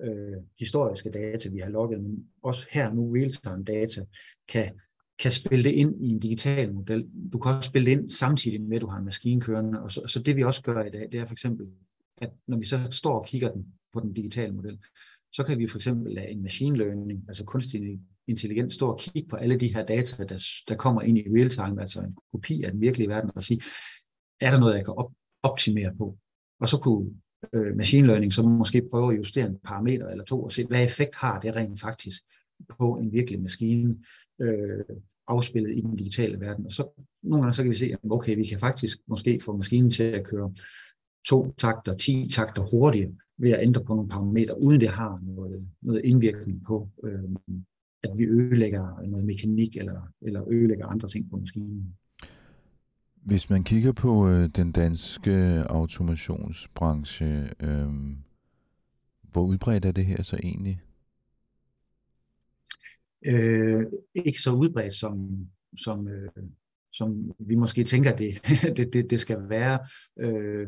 øh, 0.00 0.36
historiske 0.58 1.10
data, 1.10 1.48
vi 1.48 1.58
har 1.58 1.70
logget, 1.70 2.02
men 2.02 2.26
også 2.42 2.66
her 2.72 2.92
nu 2.92 3.12
real-time 3.12 3.64
data, 3.64 4.04
kan, 4.48 4.72
kan 5.18 5.32
spille 5.32 5.64
det 5.64 5.72
ind 5.72 6.04
i 6.04 6.08
en 6.08 6.18
digital 6.18 6.72
model. 6.72 7.08
Du 7.32 7.38
kan 7.38 7.52
også 7.52 7.66
spille 7.66 7.86
det 7.86 7.98
ind 7.98 8.10
samtidig 8.10 8.60
med, 8.60 8.76
at 8.76 8.82
du 8.82 8.86
har 8.86 8.98
en 8.98 9.04
maskine 9.04 9.40
kørende. 9.40 9.82
Og 9.82 9.92
så, 9.92 10.06
så 10.06 10.22
det 10.22 10.36
vi 10.36 10.42
også 10.42 10.62
gør 10.62 10.84
i 10.84 10.90
dag, 10.90 11.08
det 11.12 11.20
er 11.20 11.24
for 11.24 11.34
eksempel, 11.34 11.66
at 12.18 12.30
når 12.46 12.58
vi 12.58 12.64
så 12.64 12.78
står 12.90 13.18
og 13.18 13.26
kigger 13.26 13.52
den 13.52 13.66
på 13.92 14.00
den 14.00 14.12
digitale 14.12 14.52
model, 14.52 14.78
så 15.32 15.42
kan 15.42 15.58
vi 15.58 15.66
for 15.66 15.78
eksempel 15.78 16.14
lade 16.14 16.28
en 16.28 16.42
machine 16.42 16.76
learning, 16.76 17.24
altså 17.28 17.44
kunstig 17.44 18.00
intelligens, 18.28 18.74
stå 18.74 18.86
og 18.90 18.98
kigge 18.98 19.28
på 19.28 19.36
alle 19.36 19.56
de 19.56 19.74
her 19.74 19.86
data, 19.86 20.24
der, 20.24 20.38
der 20.68 20.74
kommer 20.74 21.02
ind 21.02 21.18
i 21.18 21.24
real 21.36 21.48
time, 21.48 21.80
altså 21.80 22.00
en 22.00 22.16
kopi 22.32 22.62
af 22.62 22.72
den 22.72 22.80
virkelige 22.80 23.08
verden, 23.08 23.30
og 23.36 23.42
sige, 23.42 23.60
er 24.40 24.50
der 24.50 24.60
noget, 24.60 24.74
jeg 24.74 24.84
kan 24.84 24.94
op- 24.96 25.14
optimere 25.42 25.94
på? 25.98 26.18
Og 26.60 26.68
så 26.68 26.78
kunne 26.78 27.10
øh, 27.52 27.76
machine 27.76 28.06
learning, 28.06 28.32
så 28.32 28.42
måske 28.42 28.88
prøve 28.90 29.12
at 29.12 29.18
justere 29.18 29.46
en 29.46 29.58
parameter 29.64 30.08
eller 30.08 30.24
to 30.24 30.42
og 30.42 30.52
se, 30.52 30.64
hvad 30.64 30.84
effekt 30.84 31.14
har 31.14 31.40
det 31.40 31.56
rent 31.56 31.80
faktisk 31.80 32.22
på 32.78 32.96
en 32.96 33.12
virkelig 33.12 33.42
maskine 33.42 33.96
øh, 34.40 34.84
afspillet 35.28 35.76
i 35.76 35.80
den 35.80 35.96
digitale 35.96 36.40
verden. 36.40 36.66
Og 36.66 36.72
så 36.72 37.04
nogle 37.22 37.42
gange 37.42 37.52
så 37.52 37.62
kan 37.62 37.70
vi 37.70 37.76
se, 37.76 37.92
at 37.92 37.98
okay, 38.10 38.36
vi 38.36 38.44
kan 38.44 38.58
faktisk 38.58 38.98
måske 39.06 39.40
få 39.44 39.56
maskinen 39.56 39.90
til 39.90 40.02
at 40.02 40.26
køre 40.26 40.54
to 41.26 41.54
takter, 41.58 41.96
ti 41.96 42.28
takter 42.28 42.62
hurtigere 42.70 43.12
ved 43.38 43.50
at 43.50 43.62
ændre 43.62 43.84
på 43.84 43.94
nogle 43.94 44.08
parametre, 44.08 44.62
uden 44.62 44.80
det 44.80 44.88
har 44.88 45.20
noget, 45.22 45.68
noget 45.82 46.04
indvirkning 46.04 46.64
på, 46.66 46.88
øh, 47.04 47.22
at 48.02 48.18
vi 48.18 48.24
ødelægger 48.24 49.06
noget 49.06 49.26
mekanik 49.26 49.76
eller, 49.76 50.12
eller 50.22 50.48
ødelægger 50.48 50.86
andre 50.86 51.08
ting 51.08 51.30
på 51.30 51.36
maskinen. 51.36 51.94
Hvis 53.14 53.50
man 53.50 53.64
kigger 53.64 53.92
på 53.92 54.28
øh, 54.28 54.48
den 54.48 54.72
danske 54.72 55.30
automationsbranche, 55.68 57.50
øh, 57.62 57.88
hvor 59.32 59.42
udbredt 59.42 59.84
er 59.84 59.92
det 59.92 60.06
her 60.06 60.22
så 60.22 60.36
egentlig? 60.42 60.82
Øh, 63.26 63.86
ikke 64.14 64.40
så 64.40 64.52
udbredt 64.52 64.94
som, 64.94 65.46
som, 65.76 66.08
øh, 66.08 66.30
som 66.92 67.32
vi 67.38 67.54
måske 67.54 67.84
tænker, 67.84 68.16
det, 68.16 68.38
det, 68.76 68.92
det, 68.92 69.10
det 69.10 69.20
skal 69.20 69.48
være. 69.48 69.78
Øh, 70.20 70.66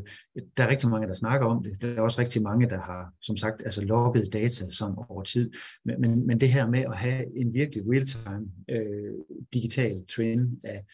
der 0.56 0.64
er 0.64 0.68
rigtig 0.68 0.88
mange, 0.88 1.08
der 1.08 1.14
snakker 1.14 1.46
om 1.46 1.62
det. 1.62 1.82
Der 1.82 1.88
er 1.88 2.00
også 2.00 2.20
rigtig 2.20 2.42
mange, 2.42 2.68
der 2.68 2.80
har, 2.80 3.12
som 3.20 3.36
sagt, 3.36 3.62
altså 3.64 3.82
logget 3.82 4.32
data 4.32 4.70
sådan 4.70 4.96
over 5.08 5.22
tid. 5.22 5.50
Men, 5.84 6.00
men, 6.00 6.26
men 6.26 6.40
det 6.40 6.48
her 6.48 6.68
med 6.68 6.80
at 6.80 6.96
have 6.96 7.38
en 7.40 7.54
virkelig 7.54 7.84
real-time 7.86 8.50
øh, 8.68 9.14
digital 9.52 10.04
trend 10.16 10.58
af, 10.64 10.84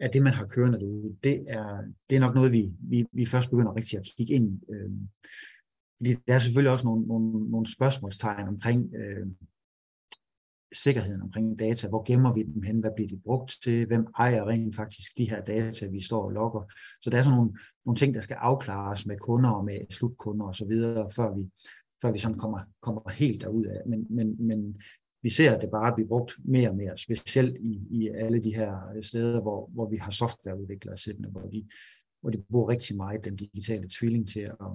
af 0.00 0.10
det, 0.10 0.22
man 0.22 0.32
har 0.32 0.46
kørende 0.46 0.80
derude, 0.80 1.16
det 1.24 1.44
er, 1.48 1.82
det 2.10 2.16
er 2.16 2.20
nok 2.20 2.34
noget, 2.34 2.52
vi, 2.52 2.72
vi, 2.80 3.06
vi 3.12 3.26
først 3.26 3.50
begynder 3.50 3.76
rigtig 3.76 3.98
at 3.98 4.06
kigge 4.16 4.34
ind. 4.34 4.60
Øh, 4.72 4.90
fordi 5.96 6.14
der 6.28 6.34
er 6.34 6.38
selvfølgelig 6.38 6.72
også 6.72 6.86
nogle, 6.86 7.06
nogle, 7.06 7.50
nogle 7.50 7.72
spørgsmålstegn 7.72 8.48
omkring 8.48 8.94
øh, 8.94 9.26
sikkerheden 10.72 11.22
omkring 11.22 11.58
data. 11.58 11.88
Hvor 11.88 12.02
gemmer 12.02 12.32
vi 12.32 12.42
dem 12.42 12.62
hen? 12.62 12.80
Hvad 12.80 12.90
bliver 12.96 13.08
de 13.08 13.20
brugt 13.24 13.56
til? 13.64 13.86
Hvem 13.86 14.06
ejer 14.18 14.48
rent 14.48 14.76
faktisk 14.76 15.18
de 15.18 15.30
her 15.30 15.44
data, 15.44 15.86
vi 15.86 16.02
står 16.02 16.24
og 16.24 16.30
logger? 16.30 16.72
Så 17.02 17.10
der 17.10 17.18
er 17.18 17.22
sådan 17.22 17.36
nogle, 17.36 17.52
nogle 17.84 17.96
ting, 17.96 18.14
der 18.14 18.20
skal 18.20 18.34
afklares 18.40 19.06
med 19.06 19.18
kunder 19.18 19.50
og 19.50 19.64
med 19.64 19.78
slutkunder 19.90 20.46
osv., 20.46 20.72
før 21.16 21.36
vi, 21.36 21.50
før 22.02 22.12
vi 22.12 22.18
sådan 22.18 22.38
kommer, 22.38 22.58
kommer 22.82 23.10
helt 23.10 23.40
derud 23.40 23.66
af. 23.66 23.80
Men, 23.86 24.06
men, 24.10 24.46
men 24.46 24.80
vi 25.22 25.28
ser 25.28 25.58
det 25.58 25.70
bare 25.70 25.94
blive 25.94 26.08
brugt 26.08 26.32
mere 26.44 26.68
og 26.68 26.76
mere, 26.76 26.96
specielt 26.96 27.56
i, 27.60 27.80
i 27.90 28.08
alle 28.08 28.42
de 28.42 28.54
her 28.54 29.00
steder, 29.00 29.40
hvor, 29.40 29.70
hvor 29.72 29.90
vi 29.90 29.96
har 29.96 30.10
softwareudviklere 30.10 30.96
siddende, 30.96 31.28
hvor 31.28 31.42
de, 31.42 31.68
hvor 32.20 32.30
de 32.30 32.42
bruger 32.50 32.68
rigtig 32.68 32.96
meget 32.96 33.24
den 33.24 33.36
digitale 33.36 33.88
tvilling 33.98 34.28
til 34.28 34.40
at, 34.40 34.72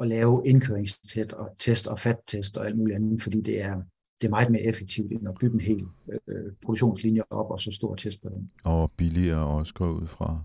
at 0.00 0.08
lave 0.08 0.42
indkøringstest 0.46 1.32
og 1.32 1.48
test 1.58 1.86
og 1.86 1.98
fat-test 1.98 2.56
og 2.56 2.66
alt 2.66 2.78
muligt 2.78 2.96
andet, 2.96 3.22
fordi 3.22 3.40
det 3.40 3.60
er, 3.60 3.82
det 4.24 4.28
er 4.28 4.36
meget 4.38 4.50
mere 4.50 4.62
effektivt, 4.62 5.12
end 5.12 5.28
at 5.28 5.34
bygge 5.40 5.54
en 5.54 5.60
hel 5.60 5.86
øh, 6.28 6.52
produktionslinje 6.62 7.22
op 7.30 7.50
og 7.50 7.60
så 7.60 7.70
stor 7.70 7.94
test 7.94 8.22
på 8.22 8.28
den. 8.28 8.50
Og 8.64 8.90
billigere 8.96 9.46
også 9.46 9.74
gå 9.74 9.90
ud 9.90 10.06
fra? 10.06 10.42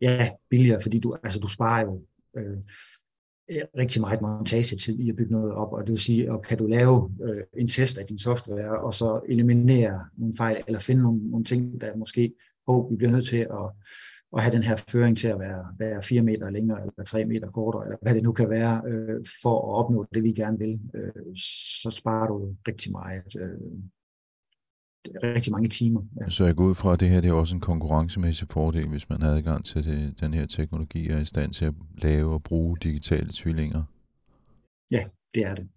Ja, 0.00 0.30
billigere, 0.50 0.82
fordi 0.82 0.98
du, 0.98 1.14
altså, 1.24 1.40
du 1.40 1.48
sparer 1.48 1.84
jo 1.84 2.02
øh, 2.36 2.56
rigtig 3.78 4.00
meget 4.00 4.20
montagetid 4.20 4.98
i 4.98 5.10
at 5.10 5.16
bygge 5.16 5.32
noget 5.32 5.52
op, 5.52 5.72
og 5.72 5.80
det 5.80 5.90
vil 5.90 5.98
sige, 5.98 6.32
og 6.32 6.42
kan 6.42 6.58
du 6.58 6.66
lave 6.66 7.10
øh, 7.22 7.42
en 7.56 7.68
test 7.68 7.98
af 7.98 8.06
din 8.06 8.18
software, 8.18 8.80
og 8.80 8.94
så 8.94 9.20
eliminere 9.28 10.04
nogle 10.16 10.34
fejl, 10.36 10.64
eller 10.66 10.80
finde 10.80 11.02
nogle, 11.02 11.30
nogle 11.30 11.44
ting, 11.44 11.80
der 11.80 11.96
måske, 11.96 12.32
oh, 12.66 12.90
vi 12.90 12.96
bliver 12.96 13.10
nødt 13.10 13.26
til 13.26 13.36
at 13.36 13.70
at 14.36 14.42
have 14.42 14.52
den 14.52 14.62
her 14.62 14.84
føring 14.88 15.16
til 15.18 15.28
at 15.28 15.38
være, 15.38 15.66
være 15.78 16.02
4 16.02 16.22
meter 16.22 16.50
længere, 16.50 16.80
eller 16.80 17.04
3 17.04 17.24
meter 17.24 17.50
kortere, 17.50 17.84
eller 17.84 17.96
hvad 18.02 18.14
det 18.14 18.22
nu 18.22 18.32
kan 18.32 18.50
være, 18.50 18.82
øh, 18.86 19.24
for 19.42 19.58
at 19.58 19.84
opnå 19.84 20.06
det, 20.14 20.22
vi 20.22 20.32
gerne 20.32 20.58
vil, 20.58 20.80
øh, 20.94 21.36
så 21.82 21.90
sparer 21.90 22.26
du 22.26 22.56
rigtig 22.68 22.92
meget. 22.92 23.36
Øh, 23.40 23.60
rigtig 25.22 25.52
mange 25.52 25.68
timer. 25.68 26.02
Ja. 26.20 26.28
Så 26.28 26.44
jeg 26.44 26.56
går 26.56 26.64
ud 26.64 26.74
fra, 26.74 26.92
at 26.92 27.00
det 27.00 27.08
her 27.08 27.20
det 27.20 27.30
er 27.30 27.34
også 27.34 27.54
en 27.54 27.60
konkurrencemæssig 27.60 28.48
fordel, 28.48 28.88
hvis 28.88 29.08
man 29.08 29.22
har 29.22 29.30
adgang 29.30 29.64
til 29.64 29.84
det, 29.84 30.20
den 30.20 30.34
her 30.34 30.46
teknologi 30.46 31.08
og 31.08 31.16
er 31.16 31.20
i 31.20 31.24
stand 31.24 31.52
til 31.52 31.64
at 31.64 31.74
lave 31.98 32.32
og 32.32 32.42
bruge 32.42 32.76
digitale 32.82 33.30
tvillinger. 33.32 33.82
Ja, 34.90 35.04
det 35.34 35.42
er 35.42 35.54
det. 35.54 35.68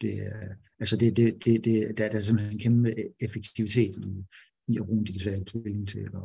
det 0.00 0.14
er, 0.26 0.54
altså 0.80 0.96
det, 0.96 1.16
det, 1.16 1.44
det, 1.44 1.64
det, 1.64 1.98
der 1.98 2.04
er 2.04 2.08
der 2.08 2.20
simpelthen 2.20 2.54
en 2.54 2.60
kæmpe 2.60 2.94
effektivitet 3.20 3.94
i, 4.06 4.24
i 4.68 4.78
at 4.78 4.86
bruge 4.86 4.98
en 4.98 5.04
digital 5.04 5.44
tvilling 5.44 5.88
til 5.88 5.98
at, 5.98 6.22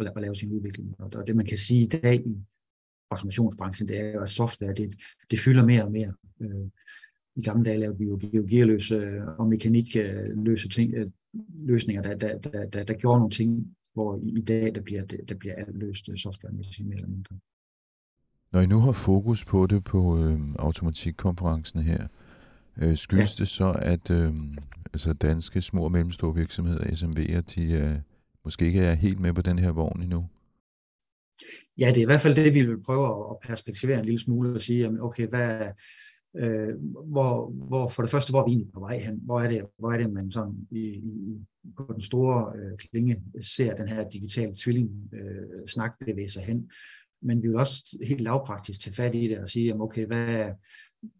at, 0.00 0.12
at 0.16 0.22
lave 0.22 0.34
sin 0.34 0.52
udvikling. 0.52 0.94
Og 0.98 1.26
det 1.26 1.36
man 1.36 1.46
kan 1.46 1.58
sige 1.58 1.80
i 1.80 1.86
dag 1.86 2.14
i 2.14 2.36
automationsbranchen, 3.10 3.88
det 3.88 4.00
er 4.00 4.12
jo, 4.12 4.20
at 4.20 4.28
software 4.28 4.74
det, 4.74 4.94
det 5.30 5.38
fylder 5.38 5.64
mere 5.64 5.84
og 5.84 5.92
mere. 5.92 6.12
Øh, 6.40 6.66
I 7.36 7.42
gamle 7.42 7.64
dage 7.64 7.78
lavede 7.78 7.98
vi 7.98 8.04
jo 8.04 8.46
gearløse 8.50 9.22
og 9.38 9.48
mekanikløse 9.48 10.68
ting, 10.68 10.94
øh, 10.94 11.06
løsninger, 11.64 12.02
der, 12.02 12.16
der, 12.16 12.38
der, 12.38 12.66
der, 12.66 12.84
der 12.84 12.94
gjorde 12.94 13.18
nogle 13.18 13.30
ting, 13.30 13.76
hvor 13.94 14.16
i, 14.22 14.38
i 14.38 14.40
dag 14.40 14.74
der 14.74 14.80
bliver, 14.80 15.04
der 15.04 15.34
bliver 15.34 15.54
alt 15.54 15.78
løst 15.78 16.08
softwaremæssigt 16.16 16.88
mere 16.88 16.96
eller 16.96 17.08
mindre. 17.08 17.36
Når 18.52 18.60
I 18.60 18.66
nu 18.66 18.80
har 18.80 18.92
fokus 18.92 19.44
på 19.44 19.66
det 19.66 19.84
på 19.84 20.18
øh, 20.18 20.40
automatikkonferencen 20.58 21.80
her, 21.80 22.06
øh, 22.82 22.96
skyldes 22.96 23.38
ja. 23.38 23.42
det 23.42 23.48
så, 23.48 23.72
at 23.78 24.10
øh, 24.10 24.34
altså 24.92 25.12
danske 25.12 25.62
små 25.62 25.84
og 25.84 25.92
mellemstore 25.92 26.34
virksomheder, 26.34 26.84
SMV'er, 26.84 27.40
de, 27.40 27.72
øh, 27.72 27.96
måske 28.44 28.66
ikke 28.66 28.80
er 28.80 28.94
helt 28.94 29.20
med 29.20 29.32
på 29.32 29.42
den 29.42 29.58
her 29.58 29.72
vogn 29.72 30.02
endnu? 30.02 30.28
Ja, 31.78 31.88
det 31.88 31.96
er 31.96 32.02
i 32.02 32.04
hvert 32.04 32.20
fald 32.20 32.34
det, 32.34 32.54
vi 32.54 32.62
vil 32.62 32.82
prøve 32.82 33.30
at 33.30 33.36
perspektivere 33.42 33.98
en 33.98 34.04
lille 34.04 34.20
smule 34.20 34.54
og 34.54 34.60
sige, 34.60 35.02
okay, 35.02 35.26
hvad, 35.28 35.66
øh, 36.36 36.74
hvor, 37.12 37.50
hvor, 37.50 37.88
for 37.88 38.02
det 38.02 38.10
første, 38.10 38.32
hvor 38.32 38.40
er 38.40 38.44
vi 38.44 38.50
egentlig 38.50 38.72
på 38.72 38.80
vej 38.80 38.98
hen? 38.98 39.20
Hvor 39.22 39.40
er 39.40 39.48
det, 39.48 39.62
hvor 39.78 39.92
er 39.92 39.98
det 39.98 40.12
man 40.12 40.32
sådan 40.32 40.68
i, 40.70 40.80
i, 40.80 41.38
på 41.76 41.90
den 41.92 42.00
store 42.00 42.52
øh, 42.56 42.78
klinge 42.78 43.22
ser 43.40 43.74
den 43.74 43.88
her 43.88 44.08
digitale 44.08 44.54
tvilling 44.64 44.90
øh, 45.14 45.66
snak 45.66 45.92
bevæge 46.06 46.30
sig 46.30 46.42
hen? 46.42 46.70
Men 47.22 47.42
vi 47.42 47.48
vil 47.48 47.56
også 47.56 47.98
helt 48.06 48.20
lavpraktisk 48.20 48.80
tage 48.80 48.94
fat 48.94 49.14
i 49.14 49.28
det 49.28 49.38
og 49.38 49.48
sige, 49.48 49.80
okay, 49.80 50.06
hvad, 50.06 50.50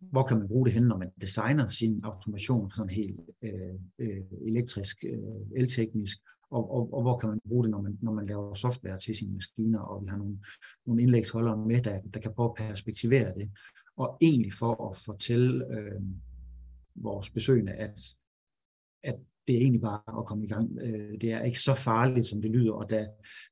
hvor 0.01 0.23
kan 0.23 0.39
man 0.39 0.49
bruge 0.49 0.67
det 0.67 0.75
hen, 0.75 0.83
når 0.83 0.99
man 0.99 1.11
designer 1.21 1.69
sin 1.69 2.01
automation 2.05 2.71
sådan 2.71 2.91
helt 2.91 3.21
øh, 3.43 3.75
øh, 3.99 4.23
elektrisk, 4.47 5.05
øh, 5.05 5.59
elteknisk, 5.61 6.19
og, 6.51 6.71
og, 6.71 6.95
og 6.95 7.03
hvor 7.03 7.19
kan 7.19 7.29
man 7.29 7.41
bruge 7.49 7.65
det, 7.65 7.71
når 7.71 7.81
man, 7.81 7.99
når 8.03 8.13
man 8.13 8.27
laver 8.27 8.55
software 8.55 8.99
til 8.99 9.15
sine 9.15 9.35
maskiner, 9.35 9.81
og 9.81 10.03
vi 10.03 10.07
har 10.07 10.17
nogle, 10.17 10.39
nogle 10.87 11.03
indlægsholdere 11.03 11.57
med, 11.57 11.81
der, 11.83 12.01
der 12.15 12.21
kan 12.21 12.35
prøve 12.35 12.51
at 12.51 12.69
perspektivere 12.69 13.35
det, 13.35 13.51
og 13.97 14.19
egentlig 14.21 14.53
for 14.53 14.91
at 14.91 14.97
fortælle 14.97 15.67
øh, 15.79 16.01
vores 16.95 17.31
besøgende, 17.31 17.73
at, 17.73 17.99
at 19.03 19.19
det 19.49 19.57
er 19.57 19.61
egentlig 19.61 19.81
bare 19.81 20.19
at 20.21 20.27
komme 20.27 20.45
i 20.45 20.49
gang. 20.49 20.79
Øh, 20.81 21.21
det 21.21 21.33
er 21.33 21.43
ikke 21.43 21.61
så 21.61 21.75
farligt, 21.75 22.27
som 22.27 22.43
det 22.43 22.51
lyder, 22.51 22.73
og, 22.73 22.91
da, 22.91 23.07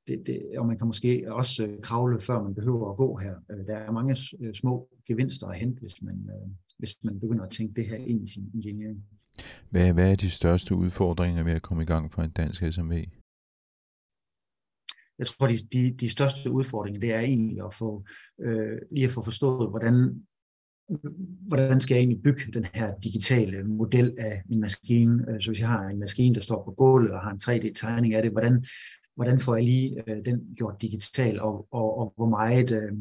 det, 0.07 0.23
det, 0.26 0.59
og 0.59 0.67
man 0.67 0.79
kan 0.79 0.87
måske 0.87 1.25
også 1.29 1.67
øh, 1.67 1.81
kravle, 1.83 2.21
før 2.21 2.43
man 2.43 2.55
behøver 2.55 2.91
at 2.91 2.97
gå 2.97 3.17
her. 3.17 3.35
Øh, 3.50 3.67
der 3.67 3.76
er 3.76 3.93
mange 3.93 4.17
øh, 4.41 4.55
små 4.55 4.88
gevinster 5.07 5.47
at 5.47 5.57
hente, 5.57 5.81
hvis 5.81 6.03
man, 6.03 6.31
øh, 6.35 6.50
hvis 6.79 7.05
man 7.05 7.21
begynder 7.21 7.45
at 7.45 7.50
tænke 7.50 7.75
det 7.75 7.88
her 7.88 7.97
ind 7.97 8.23
i 8.23 8.33
sin 8.33 8.50
engineering. 8.55 9.05
Hvad, 9.70 9.92
hvad 9.92 10.11
er 10.12 10.16
de 10.16 10.30
største 10.30 10.75
udfordringer 10.75 11.44
ved 11.44 11.52
at 11.52 11.62
komme 11.62 11.82
i 11.82 11.87
gang 11.87 12.12
for 12.12 12.23
en 12.23 12.30
dansk 12.30 12.62
SMV? 12.73 12.92
Jeg 15.18 15.26
tror, 15.26 15.46
de, 15.46 15.56
de, 15.73 15.96
de 16.00 16.08
største 16.11 16.50
udfordringer, 16.50 17.00
det 17.00 17.12
er 17.14 17.20
egentlig 17.20 17.64
at 17.64 17.75
få, 17.75 18.04
øh, 18.40 18.78
lige 18.90 19.04
at 19.04 19.11
få 19.11 19.23
forstået, 19.23 19.70
hvordan, 19.70 20.26
hvordan 21.49 21.80
skal 21.80 21.94
jeg 21.94 22.00
egentlig 22.00 22.23
bygge 22.23 22.52
den 22.52 22.66
her 22.75 22.99
digitale 22.99 23.64
model 23.64 24.14
af 24.18 24.42
min 24.49 24.61
maskine. 24.61 25.25
Øh, 25.28 25.40
så 25.40 25.50
hvis 25.50 25.61
jeg 25.61 25.68
har 25.68 25.85
en 25.85 25.99
maskine, 25.99 26.35
der 26.35 26.40
står 26.40 26.64
på 26.64 26.70
gulvet 26.70 27.11
og 27.11 27.20
har 27.20 27.30
en 27.30 27.40
3D-tegning 27.42 28.14
af 28.14 28.23
det, 28.23 28.32
hvordan, 28.32 28.64
hvordan 29.14 29.40
får 29.40 29.56
jeg 29.56 29.64
lige 29.64 30.02
øh, 30.06 30.25
den 30.25 30.54
gjort 30.56 30.82
digital, 30.82 31.40
og, 31.40 31.66
og, 31.70 31.99
og 31.99 32.12
hvor 32.16 32.28
meget 32.28 32.70
øh, 32.70 32.92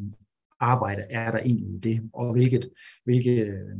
arbejde 0.59 1.01
er 1.09 1.31
der 1.31 1.39
egentlig 1.39 1.67
i 1.67 1.79
det, 1.79 2.09
og 2.13 2.31
hvilket, 2.31 2.69
hvilke 3.03 3.31
øh, 3.31 3.77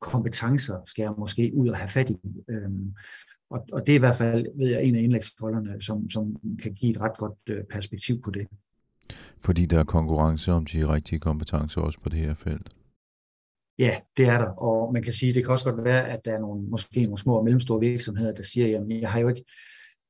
kompetencer 0.00 0.78
skal 0.86 1.02
jeg 1.02 1.12
måske 1.18 1.52
ud 1.54 1.68
og 1.68 1.76
have 1.76 1.88
fat 1.88 2.10
i. 2.10 2.16
Øhm, 2.50 2.94
og, 3.50 3.60
og 3.72 3.86
det 3.86 3.92
er 3.92 3.96
i 3.96 3.98
hvert 3.98 4.16
fald, 4.16 4.46
ved 4.58 4.68
jeg, 4.68 4.82
en 4.82 4.96
af 4.96 5.02
indlægsholderne, 5.02 5.82
som, 5.82 6.10
som 6.10 6.36
kan 6.62 6.74
give 6.74 6.90
et 6.90 7.00
ret 7.00 7.16
godt 7.18 7.38
øh, 7.50 7.64
perspektiv 7.64 8.22
på 8.22 8.30
det. 8.30 8.46
Fordi 9.44 9.66
der 9.66 9.78
er 9.78 9.84
konkurrence 9.84 10.52
om 10.52 10.66
de 10.66 10.88
rigtige 10.88 11.18
kompetencer 11.18 11.80
også 11.80 12.00
på 12.00 12.08
det 12.08 12.18
her 12.18 12.34
felt. 12.34 12.68
Ja, 13.78 13.96
det 14.16 14.26
er 14.26 14.38
der, 14.38 14.50
og 14.50 14.92
man 14.92 15.02
kan 15.02 15.12
sige, 15.12 15.34
det 15.34 15.44
kan 15.44 15.52
også 15.52 15.72
godt 15.72 15.84
være, 15.84 16.08
at 16.08 16.24
der 16.24 16.32
er 16.32 16.38
nogle, 16.38 16.62
måske 16.62 17.02
nogle 17.02 17.18
små 17.18 17.36
og 17.36 17.44
mellemstore 17.44 17.80
virksomheder, 17.80 18.32
der 18.34 18.42
siger, 18.42 18.66
jamen 18.66 19.00
jeg 19.00 19.10
har 19.10 19.20
jo 19.20 19.28
ikke, 19.28 19.44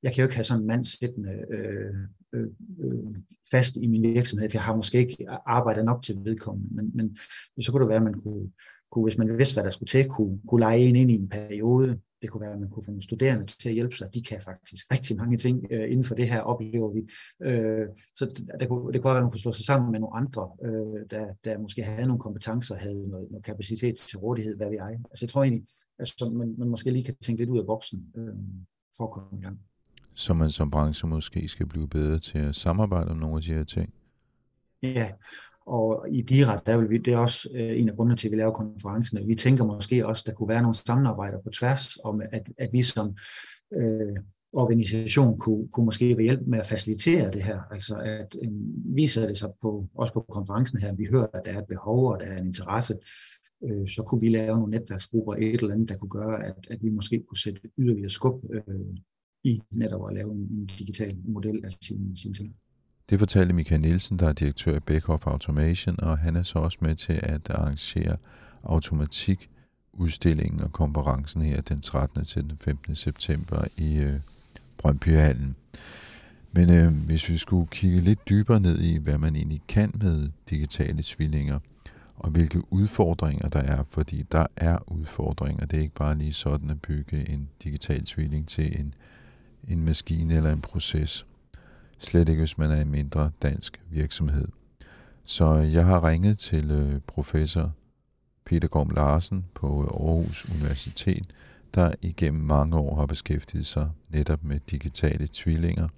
jeg 0.02 0.12
kan 0.12 0.22
jo 0.22 0.26
ikke 0.26 0.34
have 0.34 0.44
sådan 0.44 0.60
en 0.60 0.66
mand 0.66 0.84
siddende 0.84 1.32
øh, 1.50 1.94
øh, 2.32 2.47
øh, 2.80 3.14
fast 3.50 3.76
i 3.76 3.87
min 3.87 4.02
virksomhed, 4.02 4.50
for 4.50 4.58
jeg 4.58 4.62
har 4.62 4.76
måske 4.76 4.99
ikke 4.99 5.26
arbejdet 5.47 5.85
nok 5.85 6.02
til 6.02 6.16
vedkommende, 6.25 6.75
men, 6.75 6.92
men 6.94 7.62
så 7.62 7.73
kunne 7.73 7.82
det 7.82 7.88
være, 7.88 7.97
at 7.97 8.02
man 8.02 8.20
kunne, 8.23 8.50
kunne, 8.92 9.04
hvis 9.04 9.18
man 9.18 9.38
vidste, 9.38 9.54
hvad 9.54 9.64
der 9.64 9.70
skulle 9.70 9.88
til, 9.88 10.08
kunne, 10.08 10.40
kunne 10.49 10.61
lege 10.61 10.78
en 10.78 10.97
ind 10.97 11.11
i 11.11 11.14
en 11.14 11.28
periode. 11.28 12.00
Det 12.23 12.30
kunne 12.30 12.40
være, 12.40 12.52
at 12.52 12.61
man 12.61 12.70
kunne 12.70 12.85
få 12.85 12.90
nogle 12.90 13.02
studerende 13.02 13.47
til 13.47 13.68
at 13.68 13.75
hjælpe 13.75 13.97
sig. 13.97 14.14
De 14.14 14.23
kan 14.23 14.40
faktisk 14.40 14.85
rigtig 14.94 15.16
mange 15.16 15.37
ting 15.37 15.66
øh, 15.70 15.90
inden 15.90 16.04
for 16.04 16.14
det 16.14 16.28
her, 16.28 16.40
oplever 16.40 16.92
vi. 16.92 17.00
Øh, 17.42 17.87
så 18.16 18.42
det, 18.61 18.68
kunne, 18.68 18.92
det 18.92 19.02
kunne 19.02 19.11
være, 19.11 19.16
at 19.16 19.23
man 19.23 19.30
kunne 19.30 19.40
slå 19.40 19.52
sig 19.52 19.64
sammen 19.64 19.90
med 19.92 20.00
nogle 20.00 20.16
andre, 20.16 20.50
øh, 20.64 21.00
der, 21.11 21.26
der 21.44 21.58
måske 21.58 21.82
havde 21.82 22.06
nogle 22.06 22.20
kompetencer, 22.20 22.75
havde 22.75 23.08
noget, 23.08 23.30
noget 23.30 23.44
kapacitet 23.44 23.97
til 23.97 24.18
rådighed, 24.18 24.56
hvad 24.56 24.70
vi 24.70 24.76
ej. 24.76 24.92
Altså 24.92 25.25
jeg 25.25 25.28
tror 25.30 25.42
egentlig, 25.42 25.64
altså, 25.99 26.30
man, 26.30 26.54
man 26.58 26.68
måske 26.68 26.90
lige 26.90 27.04
kan 27.04 27.16
tænke 27.16 27.40
lidt 27.40 27.50
ud 27.50 27.58
af 27.58 27.66
boksen 27.66 28.12
øh, 28.16 28.35
for 28.97 29.04
at 29.04 29.11
komme 29.11 29.40
i 29.40 29.44
gang. 29.44 29.58
Så 30.18 30.34
man 30.34 30.50
som 30.50 30.70
branche 30.70 31.08
måske 31.08 31.48
skal 31.48 31.66
blive 31.66 31.88
bedre 31.88 32.18
til 32.18 32.38
at 32.38 32.54
samarbejde 32.54 33.10
om 33.10 33.16
nogle 33.16 33.37
af 33.37 33.42
de 33.42 33.52
her 33.52 33.64
ting? 33.64 33.94
Ja, 34.82 35.08
og 35.66 36.06
i 36.10 36.22
DIRA, 36.22 36.60
der 36.66 36.76
vil 36.76 36.90
vi, 36.90 36.98
det 36.98 37.12
er 37.12 37.18
også 37.18 37.48
øh, 37.54 37.80
en 37.80 37.88
af 37.88 37.96
grundene 37.96 38.16
til, 38.16 38.28
at 38.28 38.32
vi 38.32 38.37
laver 38.37 38.52
konferencen. 38.52 39.28
Vi 39.28 39.34
tænker 39.34 39.64
måske 39.64 40.06
også, 40.06 40.22
at 40.22 40.26
der 40.26 40.32
kunne 40.32 40.48
være 40.48 40.62
nogle 40.62 40.75
samarbejder 40.75 41.38
på 41.40 41.50
tværs, 41.50 41.96
om 42.04 42.20
at, 42.32 42.42
at 42.58 42.70
vi 42.72 42.82
som 42.82 43.16
øh, 43.72 44.16
organisation 44.52 45.38
kunne, 45.38 45.68
kunne 45.68 45.84
måske 45.84 46.16
være 46.16 46.25
hjælp 46.25 46.46
med 46.46 46.58
at 46.58 46.66
facilitere 46.66 47.30
det 47.30 47.42
her. 47.42 47.60
Altså 47.70 47.96
at 47.96 48.37
øh, 48.44 48.50
viser 48.96 49.26
det 49.26 49.38
sig 49.38 49.50
på, 49.62 49.88
også 49.94 50.12
på 50.12 50.20
konferencen 50.20 50.78
her, 50.78 50.88
at 50.88 50.98
vi 50.98 51.06
hører, 51.10 51.26
at 51.34 51.42
der 51.44 51.52
er 51.52 51.58
et 51.58 51.68
behov, 51.68 52.12
og 52.12 52.20
der 52.20 52.26
er 52.26 52.37
en 52.37 52.46
interesse, 52.46 52.94
øh, 53.64 53.88
så 53.88 54.02
kunne 54.02 54.20
vi 54.20 54.28
lave 54.28 54.56
nogle 54.56 54.70
netværksgrupper, 54.70 55.34
et 55.34 55.60
eller 55.60 55.75
andet, 55.75 55.88
der 55.88 55.96
kunne 55.96 56.10
gøre, 56.10 56.46
at, 56.46 56.56
at 56.70 56.78
vi 56.82 56.90
måske 56.90 57.25
kunne 57.28 57.38
sætte 57.38 57.60
yderligere 57.78 58.10
skub 58.10 58.44
øh, 58.52 58.62
i 59.45 59.62
netop 59.71 60.09
at 60.09 60.14
lave 60.14 60.33
en, 60.33 60.38
en 60.38 60.71
digital 60.78 61.16
model 61.25 61.64
af 61.64 61.71
sin, 61.83 62.16
sin 62.16 62.35
ting. 62.35 62.54
Det 63.11 63.18
fortalte 63.18 63.54
Michael 63.54 63.80
Nielsen, 63.80 64.18
der 64.18 64.28
er 64.28 64.33
direktør 64.33 64.76
i 64.76 64.80
Beckhoff 64.80 65.26
Automation, 65.26 66.00
og 66.00 66.18
han 66.18 66.37
er 66.37 66.42
så 66.42 66.59
også 66.59 66.78
med 66.80 66.95
til 66.95 67.21
at 67.23 67.50
arrangere 67.50 68.16
automatik 68.62 69.50
udstillingen 69.92 70.62
og 70.62 70.73
konferencen 70.73 71.42
her 71.42 71.61
den 71.61 71.80
13. 71.80 72.25
til 72.25 72.42
den 72.42 72.59
15. 72.59 72.95
september 72.95 73.64
i 73.76 73.99
øh, 73.99 74.21
Brøndbyhallen. 74.78 75.57
Men 76.52 76.71
øh, 76.71 76.92
hvis 77.07 77.28
vi 77.28 77.37
skulle 77.37 77.66
kigge 77.66 78.00
lidt 78.00 78.28
dybere 78.28 78.61
ned 78.61 78.80
i, 78.80 78.97
hvad 78.97 79.18
man 79.18 79.37
egentlig 79.37 79.62
kan 79.68 79.92
med 80.00 80.28
digitale 80.50 81.02
tvillinger, 81.02 81.59
og 82.16 82.30
hvilke 82.30 82.73
udfordringer 82.73 83.49
der 83.49 83.61
er, 83.61 83.85
fordi 83.88 84.23
der 84.33 84.47
er 84.57 84.92
udfordringer. 84.92 85.66
Det 85.66 85.76
er 85.76 85.83
ikke 85.83 85.95
bare 85.95 86.18
lige 86.18 86.33
sådan 86.33 86.71
at 86.71 86.83
bygge 86.83 87.28
en 87.30 87.49
digital 87.64 88.04
tvilling 88.04 88.49
til 88.49 88.80
en, 88.80 88.95
en 89.68 89.84
maskine 89.84 90.34
eller 90.37 90.52
en 90.52 90.60
proces. 90.60 91.26
Slet 91.98 92.28
ikke, 92.28 92.40
hvis 92.40 92.58
man 92.58 92.70
er 92.70 92.80
en 92.80 92.90
mindre 92.90 93.30
dansk 93.42 93.80
virksomhed. 93.90 94.48
Så 95.25 95.54
jeg 95.54 95.84
har 95.84 96.08
ringet 96.08 96.38
til 96.38 96.70
øh, 96.70 97.00
professor 97.06 97.72
Peter 98.44 98.68
Gorm 98.68 98.90
Larsen 98.90 99.44
på 99.54 99.82
øh, 99.82 100.08
Aarhus 100.08 100.46
Universitet, 100.50 101.26
der 101.75 101.92
igennem 102.02 102.42
mange 102.42 102.76
år 102.76 102.96
har 102.96 103.06
beskæftiget 103.06 103.66
sig 103.66 103.90
netop 104.08 104.44
med 104.44 104.60
digitale 104.70 105.28
tvillinger, 105.32 105.88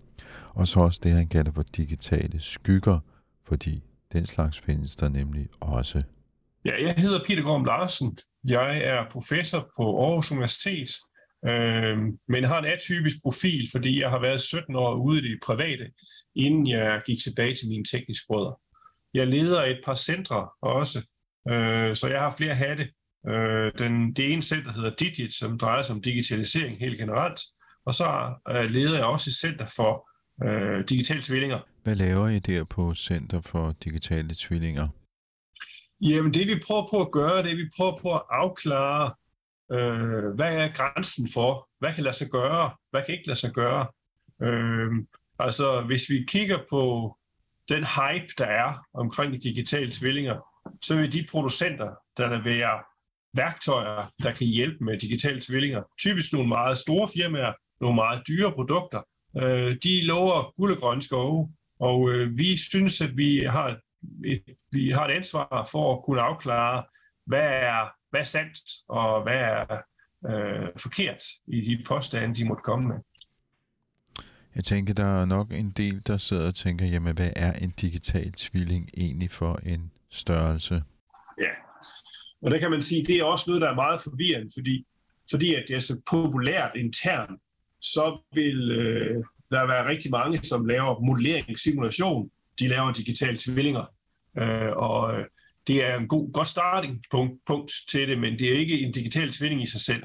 og 0.55 0.69
så 0.69 0.81
også 0.81 1.01
det, 1.03 1.13
han 1.13 1.29
kalder 1.29 1.53
for 1.53 1.63
digitale 1.63 2.41
skygger, 2.41 2.99
fordi 3.45 3.83
den 4.13 4.27
slags 4.27 4.61
findes 4.61 4.97
der 4.97 5.09
nemlig 5.09 5.49
også. 5.61 6.03
Ja, 6.65 6.85
jeg 6.87 6.95
hedder 6.99 7.21
Peter 7.27 7.43
Gorm 7.43 7.65
Larsen. 7.65 8.19
Jeg 8.45 8.79
er 8.85 9.11
professor 9.11 9.71
på 9.77 10.05
Aarhus 10.05 10.33
Universitet, 10.33 10.89
øh, 11.49 11.99
men 12.29 12.45
har 12.45 12.59
en 12.59 12.65
atypisk 12.65 13.17
profil, 13.23 13.69
fordi 13.73 14.01
jeg 14.01 14.11
har 14.11 14.21
været 14.21 14.41
17 14.41 14.77
år 14.77 14.95
ude 14.95 15.19
i 15.19 15.31
det 15.31 15.39
private, 15.47 15.87
inden 16.35 16.69
jeg 16.69 17.03
gik 17.07 17.19
tilbage 17.23 17.55
til 17.55 17.69
mine 17.69 17.85
tekniske 17.85 18.25
brødre. 18.29 18.55
Jeg 19.15 19.27
leder 19.27 19.63
et 19.63 19.81
par 19.85 19.95
centre 19.95 20.49
også, 20.63 20.99
øh, 21.51 21.97
så 21.97 22.09
jeg 22.09 22.21
har 22.21 22.35
flere 22.37 22.55
hatte. 22.55 22.89
Øh, 23.29 23.73
den, 23.79 24.13
det 24.13 24.33
ene 24.33 24.43
center 24.43 24.73
hedder 24.73 24.95
Digit, 24.95 25.35
som 25.35 25.59
drejer 25.59 25.83
sig 25.83 25.95
om 25.95 26.03
digitalisering 26.03 26.79
helt 26.79 26.99
generelt, 26.99 27.41
og 27.87 27.95
så 27.95 28.35
øh, 28.51 28.71
leder 28.71 28.97
jeg 28.97 29.05
også 29.05 29.31
et 29.31 29.35
center 29.35 29.67
for 29.77 30.11
øh, 30.45 30.85
digitale 30.89 31.23
tvillinger. 31.23 31.61
Hvad 31.83 31.95
laver 31.95 32.29
I 32.29 32.39
der 32.39 32.65
på 32.65 32.95
Center 32.95 33.41
for 33.41 33.75
Digitale 33.85 34.35
Tvillinger? 34.35 34.89
Jamen 36.01 36.35
det 36.35 36.47
vi 36.47 36.61
prøver 36.67 36.87
på 36.91 37.01
at 37.01 37.13
gøre, 37.13 37.39
det 37.39 37.47
er, 37.47 37.51
at 37.51 37.57
vi 37.57 37.71
prøver 37.77 37.97
på 38.03 38.15
at 38.15 38.23
afklare, 38.31 39.15
øh, 39.73 40.35
hvad 40.35 40.53
er 40.55 40.73
grænsen 40.73 41.29
for, 41.35 41.69
hvad 41.79 41.95
kan 41.95 42.05
lade 42.05 42.17
sig 42.17 42.31
gøre, 42.31 42.71
hvad 42.91 43.03
kan 43.07 43.15
ikke 43.15 43.27
lade 43.27 43.39
sig 43.39 43.53
gøre. 43.55 43.87
Øh, 44.43 44.91
altså 45.39 45.83
hvis 45.87 46.11
vi 46.11 46.25
kigger 46.29 46.59
på 46.71 47.17
den 47.69 47.85
hype, 47.85 48.33
der 48.39 48.47
er 48.47 48.87
omkring 48.95 49.43
digitale 49.43 49.91
tvillinger, 49.91 50.37
så 50.83 50.97
vil 50.97 51.13
de 51.13 51.27
producenter, 51.31 51.91
der 52.17 52.29
vil 52.29 52.45
være 52.45 52.83
værktøjer, 53.37 54.11
der 54.23 54.33
kan 54.33 54.47
hjælpe 54.47 54.85
med 54.85 54.99
digitale 54.99 55.41
tvillinger, 55.41 55.83
typisk 55.99 56.33
nogle 56.33 56.49
meget 56.49 56.79
store 56.79 57.09
firmaer, 57.15 57.53
nogle 57.81 57.95
meget 57.95 58.23
dyre 58.29 58.53
produkter, 58.53 59.03
øh, 59.37 59.77
de 59.85 60.05
lover 60.05 60.55
guld 60.57 60.73
og 60.73 60.79
grønne 60.79 61.03
skove, 61.03 61.53
og 61.81 62.11
øh, 62.11 62.39
vi 62.39 62.57
synes, 62.57 63.01
at 63.01 63.17
vi 63.17 63.45
har 63.45 63.69
et, 63.69 64.43
vi 64.73 64.91
har 64.91 65.09
et 65.09 65.15
ansvar 65.15 65.69
for 65.73 65.97
at 65.97 66.05
kunne 66.05 66.21
afklare, 66.21 66.85
hvad 67.27 67.43
er, 67.43 67.89
hvad 68.11 68.21
er 68.21 68.25
sandt 68.25 68.59
og 68.89 69.23
hvad 69.23 69.39
er 69.39 69.77
øh, 70.29 70.69
forkert 70.83 71.23
i 71.47 71.61
de 71.61 71.85
påstande, 71.87 72.35
de 72.35 72.45
måtte 72.45 72.63
komme 72.63 72.89
med. 72.89 72.97
Jeg 74.55 74.65
tænker, 74.65 74.95
der 74.95 75.21
er 75.23 75.25
nok 75.25 75.53
en 75.53 75.71
del, 75.71 76.07
der 76.07 76.17
sidder 76.17 76.47
og 76.47 76.55
tænker, 76.55 76.87
jamen 76.87 77.15
hvad 77.15 77.31
er 77.37 77.53
en 77.53 77.71
digital 77.71 78.33
tvilling 78.33 78.91
egentlig 78.97 79.31
for 79.31 79.61
en 79.67 79.93
størrelse? 80.11 80.83
Ja, 81.39 81.51
og 82.43 82.51
der 82.51 82.59
kan 82.59 82.71
man 82.71 82.83
sige, 82.83 83.05
det 83.05 83.17
er 83.17 83.25
også 83.25 83.45
noget, 83.47 83.63
der 83.63 83.71
er 83.71 83.75
meget 83.75 84.01
forvirrende, 84.01 84.51
fordi, 84.57 84.87
fordi 85.31 85.55
at 85.55 85.65
det 85.69 85.77
er 85.77 85.81
så 85.81 86.01
populært 86.11 86.71
intern, 86.75 87.39
så 87.81 88.21
vil 88.35 88.71
øh, 88.71 89.25
der 89.51 89.67
være 89.67 89.89
rigtig 89.89 90.11
mange, 90.11 90.39
som 90.43 90.67
laver 90.67 91.01
modellering, 91.01 91.59
simulation, 91.59 92.31
de 92.59 92.69
laver 92.69 92.93
digitale 92.93 93.37
tvillinger. 93.37 93.85
Øh, 94.39 94.73
og 94.77 95.15
øh, 95.15 95.27
det 95.71 95.85
er 95.85 95.97
en 95.97 96.09
god, 96.09 96.33
godt 96.33 96.49
startingpunkt 96.49 97.35
punkt, 97.47 97.73
til 97.91 98.09
det, 98.09 98.19
men 98.19 98.39
det 98.39 98.49
er 98.49 98.59
ikke 98.59 98.81
en 98.81 98.93
digital 98.93 99.31
tvilling 99.31 99.63
i 99.63 99.67
sig 99.67 99.81
selv. 99.81 100.03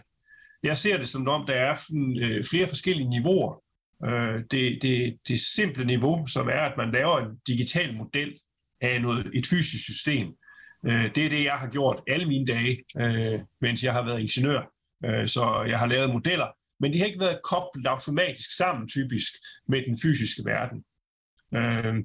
Jeg 0.63 0.77
ser 0.77 0.97
det 0.97 1.07
som 1.07 1.27
om, 1.27 1.45
der 1.47 1.53
er 1.53 1.75
øh, 2.21 2.43
flere 2.51 2.67
forskellige 2.67 3.09
niveauer. 3.09 3.63
Øh, 4.05 4.43
det, 4.51 4.79
det, 4.81 5.17
det 5.27 5.39
simple 5.39 5.85
niveau, 5.85 6.27
som 6.27 6.47
er, 6.47 6.61
at 6.69 6.77
man 6.77 6.91
laver 6.91 7.17
en 7.19 7.39
digital 7.47 7.97
model 7.97 8.33
af 8.81 9.01
noget, 9.01 9.31
et 9.33 9.47
fysisk 9.47 9.83
system, 9.83 10.27
øh, 10.85 11.15
det 11.15 11.25
er 11.25 11.29
det, 11.29 11.43
jeg 11.43 11.53
har 11.53 11.69
gjort 11.69 12.03
alle 12.07 12.25
mine 12.25 12.45
dage, 12.45 12.83
øh, 12.97 13.39
mens 13.61 13.83
jeg 13.83 13.93
har 13.93 14.05
været 14.05 14.19
ingeniør. 14.19 14.61
Øh, 15.05 15.27
så 15.27 15.63
jeg 15.67 15.79
har 15.79 15.85
lavet 15.85 16.13
modeller, 16.13 16.47
men 16.79 16.93
de 16.93 16.99
har 16.99 17.05
ikke 17.05 17.19
været 17.19 17.39
koblet 17.43 17.85
automatisk 17.85 18.57
sammen 18.57 18.87
typisk 18.87 19.31
med 19.67 19.81
den 19.87 19.97
fysiske 20.03 20.41
verden. 20.45 20.83
Øh, 21.55 21.95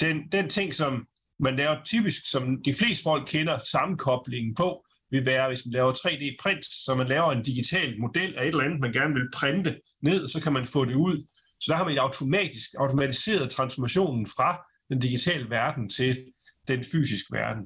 den, 0.00 0.16
den 0.32 0.48
ting, 0.48 0.74
som 0.74 1.06
man 1.40 1.56
laver 1.56 1.76
typisk, 1.84 2.30
som 2.30 2.62
de 2.64 2.72
fleste 2.72 3.02
folk 3.02 3.28
kender 3.28 3.58
sammenkoblingen 3.58 4.54
på, 4.54 4.86
vil 5.10 5.26
være, 5.26 5.48
hvis 5.48 5.66
man 5.66 5.72
laver 5.72 5.92
3D-print, 5.92 6.84
så 6.84 6.94
man 6.94 7.08
laver 7.08 7.32
en 7.32 7.42
digital 7.42 8.00
model 8.00 8.34
af 8.38 8.42
et 8.42 8.48
eller 8.48 8.64
andet, 8.64 8.80
man 8.80 8.92
gerne 8.92 9.14
vil 9.14 9.30
printe 9.34 9.80
ned, 10.02 10.28
så 10.28 10.40
kan 10.42 10.52
man 10.52 10.64
få 10.64 10.84
det 10.84 10.94
ud. 10.94 11.26
Så 11.60 11.72
der 11.72 11.76
har 11.76 11.84
man 11.84 11.98
automatisk 11.98 12.70
automatiseret 12.78 13.50
transformationen 13.50 14.26
fra 14.26 14.62
den 14.88 14.98
digitale 14.98 15.50
verden 15.50 15.88
til 15.88 16.24
den 16.68 16.84
fysiske 16.92 17.32
verden. 17.32 17.62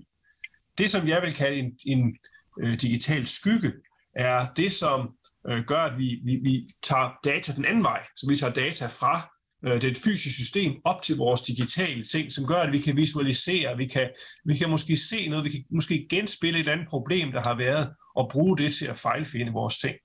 Det, 0.79 0.91
som 0.91 1.09
jeg 1.09 1.23
vil 1.23 1.35
kalde 1.35 1.57
en, 1.59 1.73
en 1.87 2.17
øh, 2.63 2.81
digital 2.81 3.27
skygge, 3.27 3.73
er 4.17 4.47
det, 4.57 4.73
som 4.73 5.15
øh, 5.49 5.65
gør, 5.65 5.83
at 5.83 5.99
vi, 5.99 6.21
vi, 6.25 6.37
vi 6.43 6.75
tager 6.83 7.11
data 7.25 7.53
den 7.53 7.65
anden 7.65 7.85
vej. 7.85 8.03
Så 8.17 8.27
vi 8.29 8.37
tager 8.37 8.53
data 8.53 8.87
fra 8.87 9.31
øh, 9.67 9.83
det 9.83 9.99
fysiske 9.99 10.43
system 10.43 10.73
op 10.85 11.03
til 11.03 11.17
vores 11.17 11.41
digitale 11.43 12.05
ting, 12.05 12.33
som 12.33 12.47
gør, 12.47 12.57
at 12.57 12.73
vi 12.73 12.79
kan 12.79 12.97
visualisere, 12.97 13.77
vi 13.77 13.87
kan, 13.87 14.11
vi 14.45 14.55
kan 14.55 14.71
måske 14.71 14.97
se 14.97 15.29
noget, 15.29 15.45
vi 15.45 15.51
kan 15.51 15.65
måske 15.71 16.07
genspille 16.11 16.61
et 16.61 16.69
andet 16.69 16.89
problem, 16.89 17.33
der 17.33 17.43
har 17.43 17.57
været, 17.57 17.91
og 18.17 18.29
bruge 18.33 18.59
det 18.59 18.73
til 18.73 18.87
at 18.87 18.97
fejlfinde 18.97 19.53
vores 19.53 19.79
ting. 19.79 19.97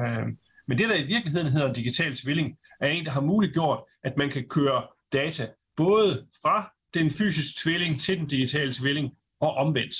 Øh, 0.00 0.26
men 0.68 0.78
det, 0.78 0.88
der 0.88 0.96
i 0.96 1.06
virkeligheden 1.06 1.52
hedder 1.52 1.68
en 1.68 1.74
digital 1.74 2.14
tvilling, 2.14 2.56
er 2.80 2.88
en, 2.88 3.04
der 3.04 3.10
har 3.10 3.20
muliggjort, 3.20 3.80
at 4.04 4.12
man 4.16 4.30
kan 4.30 4.44
køre 4.48 4.82
data 5.12 5.48
både 5.76 6.26
fra 6.42 6.72
den 6.94 7.10
fysiske 7.10 7.60
tvilling 7.62 8.00
til 8.00 8.18
den 8.18 8.26
digitale 8.26 8.72
tvilling 8.72 9.10
og 9.40 9.54
omvendt. 9.54 9.94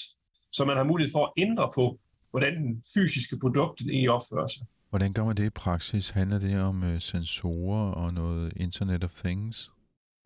Så 0.53 0.65
man 0.65 0.77
har 0.77 0.85
mulighed 0.85 1.13
for 1.13 1.27
at 1.27 1.33
ændre 1.37 1.71
på, 1.75 2.01
hvordan 2.31 2.57
den 2.57 2.83
fysiske 2.95 3.39
produkt 3.39 3.81
egentlig 3.81 4.11
opfører 4.11 4.47
sig. 4.47 4.67
Hvordan 4.93 5.13
gør 5.13 5.25
man 5.25 5.37
det 5.37 5.45
i 5.45 5.51
praksis? 5.51 6.11
Handler 6.11 6.39
det 6.39 6.61
om 6.61 6.85
øh, 6.85 7.01
sensorer 7.01 7.93
og 7.93 8.15
noget 8.15 8.53
Internet 8.57 9.05
of 9.05 9.11
Things? 9.11 9.71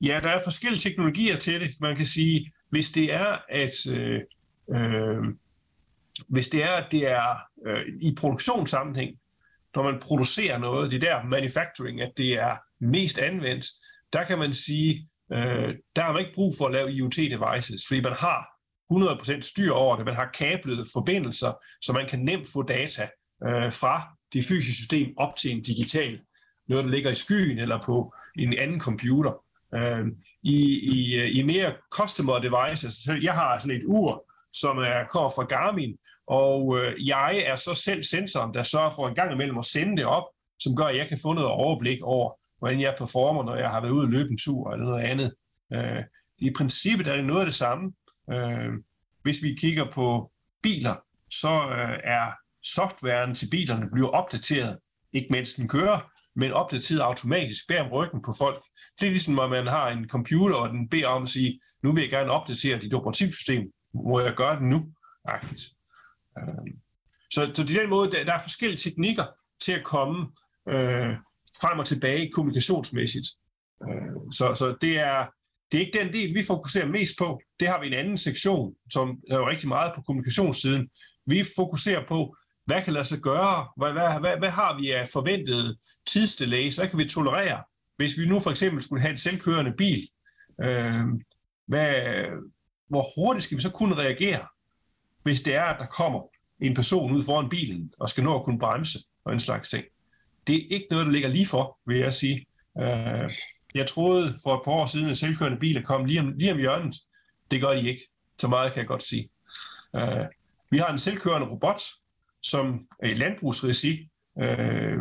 Ja, 0.00 0.18
der 0.22 0.28
er 0.28 0.38
forskellige 0.44 0.80
teknologier 0.80 1.38
til 1.38 1.60
det. 1.60 1.70
Man 1.80 1.96
kan 1.96 2.06
sige, 2.06 2.52
hvis 2.70 2.90
det 2.90 3.14
er, 3.14 3.36
at 3.48 3.86
øh, 3.96 4.20
øh, 4.74 5.22
hvis 6.28 6.48
det 6.48 6.62
er, 6.64 6.70
at 6.70 6.86
det 6.92 7.10
er 7.10 7.36
øh, 7.66 7.82
i 8.00 8.14
produktionssammenhæng, 8.14 9.16
når 9.74 9.82
man 9.82 10.00
producerer 10.00 10.58
noget, 10.58 10.90
det 10.90 11.02
der 11.02 11.24
manufacturing, 11.24 12.00
at 12.00 12.12
det 12.16 12.32
er 12.32 12.56
mest 12.80 13.18
anvendt, 13.18 13.66
der 14.12 14.24
kan 14.24 14.38
man 14.38 14.54
sige, 14.54 15.08
øh, 15.32 15.74
der 15.96 16.02
har 16.02 16.12
man 16.12 16.20
ikke 16.20 16.34
brug 16.34 16.54
for 16.58 16.66
at 16.66 16.72
lave 16.72 16.90
IoT-devices, 16.90 17.84
fordi 17.88 18.00
man 18.00 18.14
har 18.18 18.46
100% 18.92 19.40
styr 19.40 19.72
over 19.72 19.96
det. 19.96 20.04
Man 20.04 20.14
har 20.14 20.30
kablede 20.34 20.84
forbindelser, 20.92 21.52
så 21.80 21.92
man 21.92 22.08
kan 22.08 22.18
nemt 22.18 22.46
få 22.52 22.62
data 22.62 23.08
øh, 23.46 23.72
fra 23.72 24.15
det 24.32 24.44
fysiske 24.44 24.72
system 24.72 25.14
op 25.16 25.36
til 25.36 25.50
en 25.50 25.62
digital, 25.62 26.20
noget 26.68 26.84
der 26.84 26.90
ligger 26.90 27.10
i 27.10 27.14
skyen 27.14 27.58
eller 27.58 27.82
på 27.82 28.14
en 28.38 28.58
anden 28.58 28.80
computer. 28.80 29.32
Øh, 29.74 30.06
i, 30.42 30.58
i, 30.94 31.14
øh, 31.14 31.36
I 31.36 31.42
mere 31.42 31.72
customer 31.90 32.38
devices, 32.38 32.92
så 32.92 33.18
jeg 33.22 33.34
har 33.34 33.58
sådan 33.58 33.76
et 33.76 33.84
ur, 33.86 34.24
som 34.52 34.78
er, 34.78 35.04
kommer 35.10 35.30
fra 35.30 35.44
Garmin, 35.44 35.96
og 36.26 36.78
øh, 36.78 37.06
jeg 37.06 37.44
er 37.46 37.56
så 37.56 37.74
selv 37.74 38.02
sensoren, 38.02 38.54
der 38.54 38.62
sørger 38.62 38.90
for 38.90 39.08
en 39.08 39.14
gang 39.14 39.32
imellem 39.32 39.58
at 39.58 39.64
sende 39.64 39.96
det 39.96 40.06
op, 40.06 40.24
som 40.58 40.76
gør, 40.76 40.84
at 40.84 40.96
jeg 40.96 41.08
kan 41.08 41.18
få 41.22 41.32
noget 41.32 41.50
overblik 41.50 42.02
over, 42.02 42.32
hvordan 42.58 42.80
jeg 42.80 42.94
performer, 42.98 43.44
når 43.44 43.56
jeg 43.56 43.70
har 43.70 43.80
været 43.80 43.92
ude 43.92 44.04
og 44.04 44.10
løbe 44.10 44.30
en 44.30 44.38
tur 44.38 44.72
eller 44.72 44.86
noget 44.86 45.04
andet. 45.04 45.34
Øh, 45.72 46.02
I 46.38 46.50
princippet 46.56 47.06
er 47.06 47.16
det 47.16 47.24
noget 47.24 47.40
af 47.40 47.46
det 47.46 47.54
samme. 47.54 47.92
Øh, 48.32 48.72
hvis 49.22 49.42
vi 49.42 49.54
kigger 49.54 49.90
på 49.92 50.30
biler, 50.62 50.94
så 51.30 51.48
øh, 51.48 51.98
er 52.04 52.32
softwaren 52.74 53.34
til 53.34 53.48
bilerne 53.50 53.90
bliver 53.92 54.08
opdateret, 54.08 54.78
ikke 55.12 55.28
mens 55.30 55.52
den 55.54 55.68
kører, 55.68 56.10
men 56.36 56.52
opdateret 56.52 57.00
automatisk 57.00 57.68
bag 57.68 57.80
om 57.80 57.92
ryggen 57.92 58.22
på 58.22 58.34
folk. 58.38 58.64
Det 59.00 59.06
er 59.06 59.10
ligesom, 59.10 59.34
når 59.34 59.48
man 59.48 59.66
har 59.66 59.88
en 59.88 60.08
computer, 60.08 60.56
og 60.56 60.68
den 60.68 60.88
beder 60.88 61.06
om 61.06 61.22
at 61.22 61.28
sige, 61.28 61.60
nu 61.82 61.92
vil 61.92 62.00
jeg 62.00 62.10
gerne 62.10 62.30
opdatere 62.30 62.78
dit 62.78 62.94
operativsystem. 62.94 63.62
Må 63.94 64.20
jeg 64.20 64.34
gøre 64.34 64.56
det 64.56 64.62
nu? 64.62 64.86
Agtigt. 65.24 65.62
Øhm. 66.38 66.80
så, 67.30 67.50
så 67.54 67.62
det 67.62 67.76
er 67.76 67.80
den 67.80 67.90
måde, 67.90 68.10
der, 68.10 68.24
der 68.24 68.32
er 68.32 68.42
forskellige 68.42 68.78
teknikker 68.78 69.24
til 69.60 69.72
at 69.72 69.84
komme 69.84 70.26
øh, 70.68 71.12
frem 71.60 71.78
og 71.78 71.86
tilbage 71.86 72.30
kommunikationsmæssigt. 72.32 73.26
Øh, 73.88 74.32
så, 74.32 74.54
så 74.54 74.76
det 74.80 74.98
er 74.98 75.26
det 75.72 75.80
er 75.80 75.86
ikke 75.86 75.98
den 75.98 76.12
del, 76.12 76.34
vi 76.34 76.42
fokuserer 76.42 76.86
mest 76.86 77.18
på. 77.18 77.40
Det 77.60 77.68
har 77.68 77.80
vi 77.80 77.86
en 77.86 77.92
anden 77.92 78.18
sektion, 78.18 78.74
som 78.92 79.18
er 79.30 79.36
jo 79.36 79.48
rigtig 79.48 79.68
meget 79.68 79.92
på 79.94 80.02
kommunikationssiden. 80.02 80.88
Vi 81.26 81.44
fokuserer 81.56 82.06
på, 82.06 82.36
hvad 82.66 82.82
kan 82.82 82.92
lade 82.92 83.04
sig 83.04 83.18
gøre? 83.18 83.68
Hvad, 83.76 83.92
hvad, 83.92 84.20
hvad, 84.20 84.38
hvad 84.38 84.50
har 84.50 84.80
vi 84.80 84.90
af 84.90 85.08
forventet 85.08 85.76
tidsdelays? 86.06 86.76
Hvad 86.76 86.88
kan 86.88 86.98
vi 86.98 87.08
tolerere? 87.08 87.62
Hvis 87.96 88.18
vi 88.18 88.26
nu 88.26 88.40
for 88.40 88.50
eksempel 88.50 88.82
skulle 88.82 89.00
have 89.00 89.10
en 89.10 89.16
selvkørende 89.16 89.72
bil, 89.72 90.08
øh, 90.60 91.04
hvad, 91.66 91.94
hvor 92.88 93.04
hurtigt 93.16 93.44
skal 93.44 93.56
vi 93.56 93.62
så 93.62 93.70
kunne 93.70 93.94
reagere, 93.94 94.46
hvis 95.22 95.40
det 95.40 95.54
er, 95.54 95.64
at 95.64 95.80
der 95.80 95.86
kommer 95.86 96.20
en 96.60 96.74
person 96.74 97.12
ud 97.12 97.22
foran 97.22 97.48
bilen 97.48 97.92
og 98.00 98.08
skal 98.08 98.24
nå 98.24 98.38
at 98.38 98.44
kunne 98.44 98.58
bremse 98.58 98.98
og 99.24 99.32
en 99.32 99.40
slags 99.40 99.68
ting? 99.68 99.84
Det 100.46 100.56
er 100.56 100.66
ikke 100.70 100.86
noget, 100.90 101.06
der 101.06 101.12
ligger 101.12 101.28
lige 101.28 101.46
for, 101.46 101.78
vil 101.86 101.98
jeg 101.98 102.12
sige. 102.12 102.46
Øh, 102.78 103.32
jeg 103.74 103.86
troede 103.86 104.38
for 104.44 104.54
et 104.54 104.60
par 104.64 104.72
år 104.72 104.86
siden, 104.86 105.10
at 105.10 105.16
selvkørende 105.16 105.58
biler 105.58 105.82
kom 105.82 106.04
lige 106.04 106.20
om, 106.20 106.32
lige 106.36 106.52
om 106.52 106.58
hjørnet. 106.58 106.96
Det 107.50 107.60
gør 107.60 107.70
de 107.70 107.88
ikke. 107.88 108.02
Så 108.38 108.48
meget 108.48 108.72
kan 108.72 108.80
jeg 108.80 108.88
godt 108.88 109.02
sige. 109.02 109.28
Øh, 109.96 110.26
vi 110.70 110.78
har 110.78 110.92
en 110.92 110.98
selvkørende 110.98 111.48
robot, 111.48 111.82
som 112.50 112.86
er 113.02 113.08
i 113.08 113.14
landbrugsregi, 113.14 114.08
øh, 114.40 114.98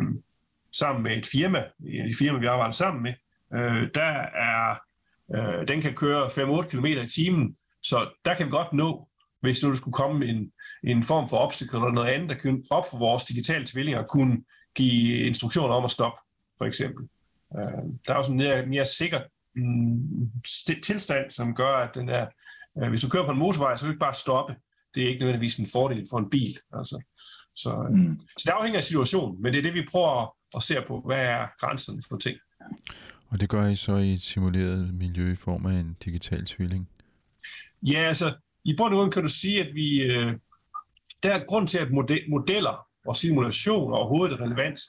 sammen 0.72 1.02
med 1.02 1.16
et 1.16 1.26
firma, 1.26 1.58
et 1.86 2.16
firma, 2.18 2.38
vi 2.38 2.46
arbejder 2.46 2.72
sammen 2.72 3.02
med. 3.02 3.14
øh, 3.54 3.88
der 3.94 4.12
er, 4.50 4.78
øh, 5.34 5.68
den 5.68 5.80
kan 5.80 5.94
køre 5.94 6.26
5-8 6.26 6.68
km 6.68 6.84
i 6.84 7.08
timen, 7.08 7.56
så 7.82 8.10
der 8.24 8.34
kan 8.34 8.46
vi 8.46 8.50
godt 8.50 8.72
nå, 8.72 9.08
hvis 9.40 9.62
nu 9.62 9.68
der 9.68 9.76
skulle 9.76 9.94
komme 9.94 10.26
en, 10.26 10.52
en 10.84 11.02
form 11.02 11.28
for 11.28 11.36
obstacle 11.36 11.78
eller 11.78 11.90
noget 11.90 12.08
andet, 12.08 12.28
der 12.30 12.36
kunne 12.38 12.62
op 12.70 12.84
for 12.90 12.98
vores 12.98 13.24
digitale 13.24 13.66
tvillinger, 13.66 14.02
kunne 14.02 14.44
give 14.76 15.18
instruktioner 15.18 15.74
om 15.74 15.84
at 15.84 15.90
stoppe, 15.90 16.18
for 16.58 16.64
eksempel. 16.64 17.08
Øh, 17.58 17.82
der 18.06 18.14
er 18.14 18.18
også 18.18 18.32
en 18.32 18.38
mere, 18.38 18.66
mere 18.66 18.84
sikker 18.84 19.20
mm, 19.54 20.30
tilstand, 20.82 21.30
som 21.30 21.54
gør, 21.54 21.76
at 21.76 21.94
den 21.94 22.08
er, 22.08 22.26
øh, 22.78 22.88
hvis 22.88 23.00
du 23.00 23.08
kører 23.08 23.24
på 23.24 23.32
en 23.32 23.38
motorvej, 23.38 23.76
så 23.76 23.82
kan 23.82 23.88
du 23.88 23.92
ikke 23.92 24.06
bare 24.08 24.14
stoppe. 24.14 24.56
Det 24.96 25.04
er 25.04 25.08
ikke 25.08 25.20
nødvendigvis 25.20 25.56
en 25.56 25.66
fordel 25.72 26.06
for 26.10 26.18
en 26.18 26.30
bil. 26.30 26.58
Altså. 26.72 27.02
Så, 27.56 27.86
øh, 27.90 27.98
mm. 27.98 28.18
så 28.18 28.42
det 28.46 28.50
afhænger 28.50 28.78
af 28.78 28.84
situationen, 28.84 29.42
men 29.42 29.52
det 29.52 29.58
er 29.58 29.62
det, 29.62 29.74
vi 29.74 29.86
prøver 29.90 30.22
at, 30.22 30.30
at 30.56 30.62
se 30.62 30.74
på, 30.88 31.02
hvad 31.06 31.18
er 31.18 31.46
grænserne 31.60 32.02
for 32.08 32.16
ting. 32.16 32.38
Og 33.28 33.40
det 33.40 33.48
gør 33.48 33.66
I 33.66 33.76
så 33.76 33.96
i 33.96 34.12
et 34.12 34.22
simuleret 34.22 34.94
miljø 34.94 35.32
i 35.32 35.36
form 35.36 35.66
af 35.66 35.80
en 35.80 35.96
digital 36.04 36.44
tvilling? 36.44 36.88
Ja, 37.82 38.08
altså, 38.08 38.34
i 38.64 38.74
bund 38.76 38.94
og 38.94 38.98
grund 38.98 39.12
kan 39.12 39.22
du 39.22 39.28
sige, 39.28 39.64
at 39.64 39.74
vi, 39.74 40.02
øh, 40.02 40.32
der 41.22 41.34
er 41.34 41.44
grund 41.46 41.68
til, 41.68 41.78
at 41.78 41.88
modeller 42.30 42.86
og 43.06 43.16
simulation 43.16 43.92
overhovedet 43.92 44.34
er 44.34 44.44
relevant, 44.44 44.80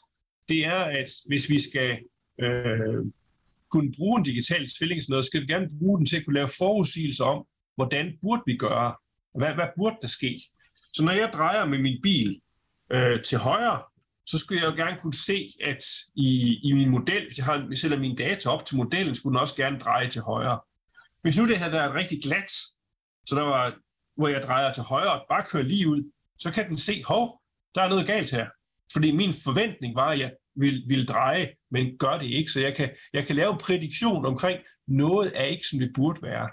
det 0.50 0.66
er, 0.66 0.80
at 1.00 1.08
hvis 1.28 1.50
vi 1.50 1.60
skal 1.60 2.00
øh, 2.42 3.06
kunne 3.72 3.92
bruge 3.98 4.20
en 4.20 4.26
digital 4.26 4.68
tvilling, 4.78 5.04
så 5.04 5.22
skal 5.22 5.42
vi 5.42 5.46
gerne 5.46 5.70
bruge 5.80 5.98
den 5.98 6.06
til 6.06 6.18
at 6.18 6.26
kunne 6.26 6.34
lave 6.34 6.50
forudsigelser 6.58 7.26
om, 7.26 7.46
hvordan 7.76 8.14
burde 8.22 8.42
vi 8.46 8.56
gøre, 8.56 8.96
hvad, 9.38 9.54
hvad 9.54 9.68
burde 9.78 9.98
der 10.02 10.08
ske. 10.08 10.40
Så 10.94 11.04
når 11.04 11.12
jeg 11.12 11.30
drejer 11.34 11.66
med 11.66 11.78
min 11.78 12.00
bil 12.04 12.42
øh, 12.92 13.24
til 13.24 13.38
højre, 13.38 13.82
så 14.26 14.38
skulle 14.38 14.62
jeg 14.62 14.72
jo 14.72 14.76
gerne 14.84 14.98
kunne 15.02 15.14
se, 15.14 15.50
at 15.66 15.84
i, 16.16 16.60
i 16.64 16.74
min 16.74 16.90
model, 16.90 17.26
hvis 17.26 17.38
jeg, 17.38 17.46
har, 17.46 17.54
selvom 17.54 17.76
sætter 17.76 18.00
mine 18.00 18.16
data 18.16 18.50
op 18.50 18.66
til 18.66 18.78
modellen, 18.78 19.16
skulle 19.16 19.34
den 19.34 19.42
også 19.42 19.56
gerne 19.56 19.80
dreje 19.80 20.10
til 20.10 20.22
højre. 20.22 20.60
Hvis 21.22 21.38
nu 21.38 21.48
det 21.48 21.58
havde 21.58 21.72
været 21.72 21.94
rigtig 21.94 22.20
glat, 22.24 22.52
så 23.26 23.36
der 23.36 23.42
var, 23.42 23.78
hvor 24.18 24.28
jeg 24.28 24.42
drejer 24.42 24.74
til 24.74 24.84
højre 24.84 25.20
og 25.20 25.26
bare 25.30 25.46
kører 25.46 25.64
lige 25.64 25.88
ud, 25.88 26.12
så 26.40 26.52
kan 26.52 26.68
den 26.68 26.76
se, 26.76 27.04
hov, 27.08 27.42
der 27.76 27.82
er 27.82 27.90
noget 27.90 28.08
galt 28.08 28.32
her. 28.32 28.46
Fordi 28.94 29.12
min 29.12 29.34
forventning 29.34 29.96
var, 29.96 30.10
at 30.10 30.20
jeg 30.20 30.32
vil, 30.56 30.84
vil 30.88 31.08
dreje, 31.08 31.54
men 31.72 31.98
gør 31.98 32.18
det 32.20 32.28
ikke. 32.28 32.52
Så 32.52 32.62
jeg 32.62 32.76
kan, 32.76 32.90
jeg 33.14 33.28
kan 33.28 33.36
lave 33.36 33.54
en 33.54 33.60
prædiktion 33.60 34.26
omkring, 34.26 34.60
noget 34.88 35.32
er 35.36 35.44
ikke, 35.44 35.64
som 35.70 35.80
det 35.80 35.92
burde 35.96 36.22
være. 36.22 36.50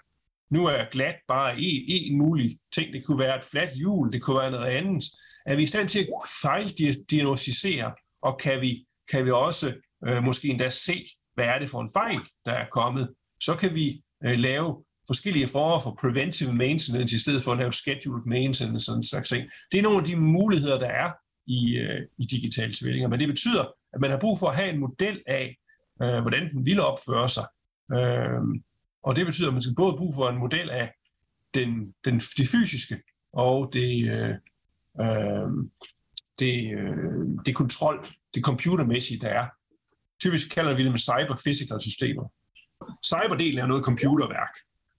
Nu 0.54 0.66
er 0.66 0.90
glat 0.90 1.16
bare 1.28 1.60
en, 1.60 1.82
en 1.88 2.18
mulig 2.18 2.58
ting. 2.74 2.92
Det 2.92 3.04
kunne 3.04 3.18
være 3.18 3.38
et 3.38 3.44
fladt 3.44 3.70
hjul, 3.70 4.12
det 4.12 4.22
kunne 4.22 4.38
være 4.40 4.50
noget 4.50 4.66
andet. 4.66 5.04
Er 5.46 5.56
vi 5.56 5.62
i 5.62 5.66
stand 5.66 5.88
til 5.88 5.98
at 5.98 6.06
fejldiagnostisere, 6.42 7.92
og 8.22 8.38
kan 8.38 8.60
vi, 8.60 8.86
kan 9.10 9.24
vi 9.24 9.30
også 9.30 9.74
øh, 10.06 10.22
måske 10.22 10.48
endda 10.48 10.68
se, 10.68 11.06
hvad 11.34 11.44
er 11.44 11.58
det 11.58 11.68
for 11.68 11.80
en 11.80 11.90
fejl, 11.92 12.20
der 12.44 12.52
er 12.52 12.66
kommet, 12.72 13.08
så 13.40 13.56
kan 13.56 13.74
vi 13.74 14.02
øh, 14.24 14.36
lave 14.36 14.84
forskellige 15.06 15.46
former 15.46 15.78
for 15.78 15.98
preventive 16.00 16.52
maintenance, 16.52 17.16
i 17.16 17.18
stedet 17.18 17.42
for 17.42 17.52
at 17.52 17.58
lave 17.58 17.72
scheduled 17.72 18.24
maintenance 18.26 18.74
og 18.74 18.80
sådan 18.80 19.04
slags 19.04 19.28
ting. 19.28 19.44
Det 19.72 19.78
er 19.78 19.82
nogle 19.82 19.98
af 19.98 20.04
de 20.04 20.16
muligheder, 20.16 20.78
der 20.78 20.88
er 20.88 21.10
i, 21.46 21.76
øh, 21.76 22.00
i 22.18 22.24
digitale 22.24 22.72
tvillinger. 22.72 23.08
Men 23.08 23.20
det 23.20 23.28
betyder, 23.28 23.64
at 23.94 24.00
man 24.00 24.10
har 24.10 24.18
brug 24.18 24.38
for 24.38 24.48
at 24.48 24.56
have 24.56 24.70
en 24.70 24.80
model 24.80 25.22
af, 25.26 25.56
øh, 26.02 26.20
hvordan 26.20 26.50
den 26.52 26.66
vil 26.66 26.80
opføre 26.80 27.28
sig. 27.28 27.46
Øh, 27.96 28.40
og 29.04 29.16
det 29.16 29.26
betyder, 29.26 29.48
at 29.48 29.54
man 29.54 29.62
skal 29.62 29.74
både 29.74 29.96
bruge 29.96 30.14
for 30.16 30.28
en 30.28 30.38
model 30.38 30.70
af 30.70 30.90
den, 31.54 31.94
den, 32.04 32.14
det 32.14 32.48
fysiske 32.48 33.02
og 33.32 33.70
det, 33.72 34.10
øh, 34.10 34.34
øh, 35.00 35.50
det, 36.38 36.54
øh, 36.78 37.26
det 37.46 37.54
kontrol, 37.54 38.04
det 38.34 38.44
computermæssige, 38.44 39.20
der 39.20 39.28
er. 39.28 39.46
Typisk 40.20 40.50
kalder 40.54 40.74
vi 40.74 40.84
det 40.84 40.90
med 40.90 40.98
cyber-physical 40.98 41.80
systemer. 41.80 42.32
Cyberdelen 43.04 43.58
er 43.58 43.66
noget 43.66 43.84
computerværk, 43.84 44.54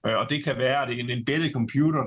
øh, 0.07 0.15
og 0.15 0.29
det 0.29 0.43
kan 0.43 0.57
være 0.57 0.81
at 0.81 0.87
det 0.87 0.95
er 0.95 1.03
en 1.03 1.09
embedded 1.09 1.53
computer, 1.53 2.03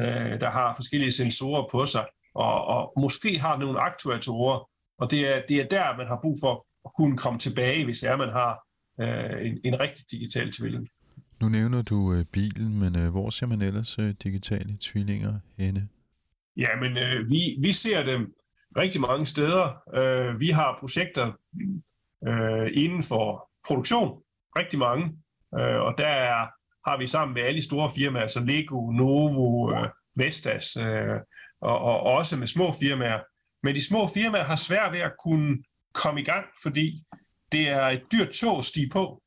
øh, 0.00 0.40
der 0.40 0.50
har 0.50 0.74
forskellige 0.76 1.12
sensorer 1.12 1.68
på 1.70 1.86
sig, 1.86 2.06
og, 2.34 2.64
og 2.64 2.92
måske 3.00 3.38
har 3.38 3.56
nogle 3.56 3.80
aktuatorer, 3.80 4.70
og 4.98 5.10
det 5.10 5.28
er, 5.28 5.42
det 5.48 5.56
er 5.56 5.68
der, 5.68 5.96
man 5.96 6.06
har 6.06 6.18
brug 6.22 6.36
for 6.42 6.66
at 6.84 6.90
kunne 6.98 7.16
komme 7.16 7.38
tilbage, 7.38 7.84
hvis 7.84 8.02
er, 8.02 8.16
man 8.16 8.28
har 8.28 8.66
øh, 9.00 9.46
en, 9.46 9.60
en 9.64 9.80
rigtig 9.80 10.04
digital 10.10 10.52
tvilling. 10.52 10.88
Nu 11.40 11.48
nævner 11.48 11.82
du 11.82 12.12
øh, 12.12 12.24
bilen, 12.32 12.80
men 12.80 12.96
øh, 12.96 13.10
hvor 13.10 13.30
ser 13.30 13.46
man 13.46 13.62
ellers 13.62 13.98
øh, 13.98 14.14
digitale 14.22 14.78
tvillinger 14.80 15.34
henne? 15.58 15.88
Ja, 16.56 16.68
men 16.80 16.96
øh, 16.96 17.30
vi, 17.30 17.40
vi 17.62 17.72
ser 17.72 18.02
dem 18.02 18.34
rigtig 18.76 19.00
mange 19.00 19.26
steder. 19.26 19.64
Øh, 19.94 20.40
vi 20.40 20.48
har 20.48 20.76
projekter 20.80 21.32
øh, 22.28 22.70
inden 22.72 23.02
for 23.02 23.50
produktion, 23.66 24.22
rigtig 24.58 24.78
mange, 24.78 25.04
øh, 25.58 25.80
og 25.86 25.94
der 25.98 26.06
er, 26.06 26.46
har 26.90 26.98
vi 26.98 27.06
sammen 27.06 27.34
med 27.34 27.42
alle 27.42 27.56
de 27.56 27.64
store 27.64 27.90
firmaer, 27.96 28.26
som 28.26 28.46
Lego, 28.46 28.90
Novo, 28.90 29.72
øh, 29.74 29.88
Vestas, 30.14 30.76
øh, 30.76 31.20
og, 31.60 31.78
og 31.78 32.00
også 32.00 32.36
med 32.36 32.46
små 32.46 32.72
firmaer. 32.80 33.20
Men 33.62 33.74
de 33.74 33.88
små 33.88 34.06
firmaer 34.14 34.44
har 34.44 34.56
svært 34.56 34.92
ved 34.92 35.00
at 35.00 35.12
kunne 35.24 35.56
komme 35.94 36.20
i 36.20 36.24
gang, 36.24 36.44
fordi 36.62 37.02
det 37.52 37.68
er 37.68 37.86
et 37.86 38.02
dyrt 38.12 38.30
tog 38.30 38.58
at 38.58 38.64
stige 38.64 38.90
på. 38.92 39.22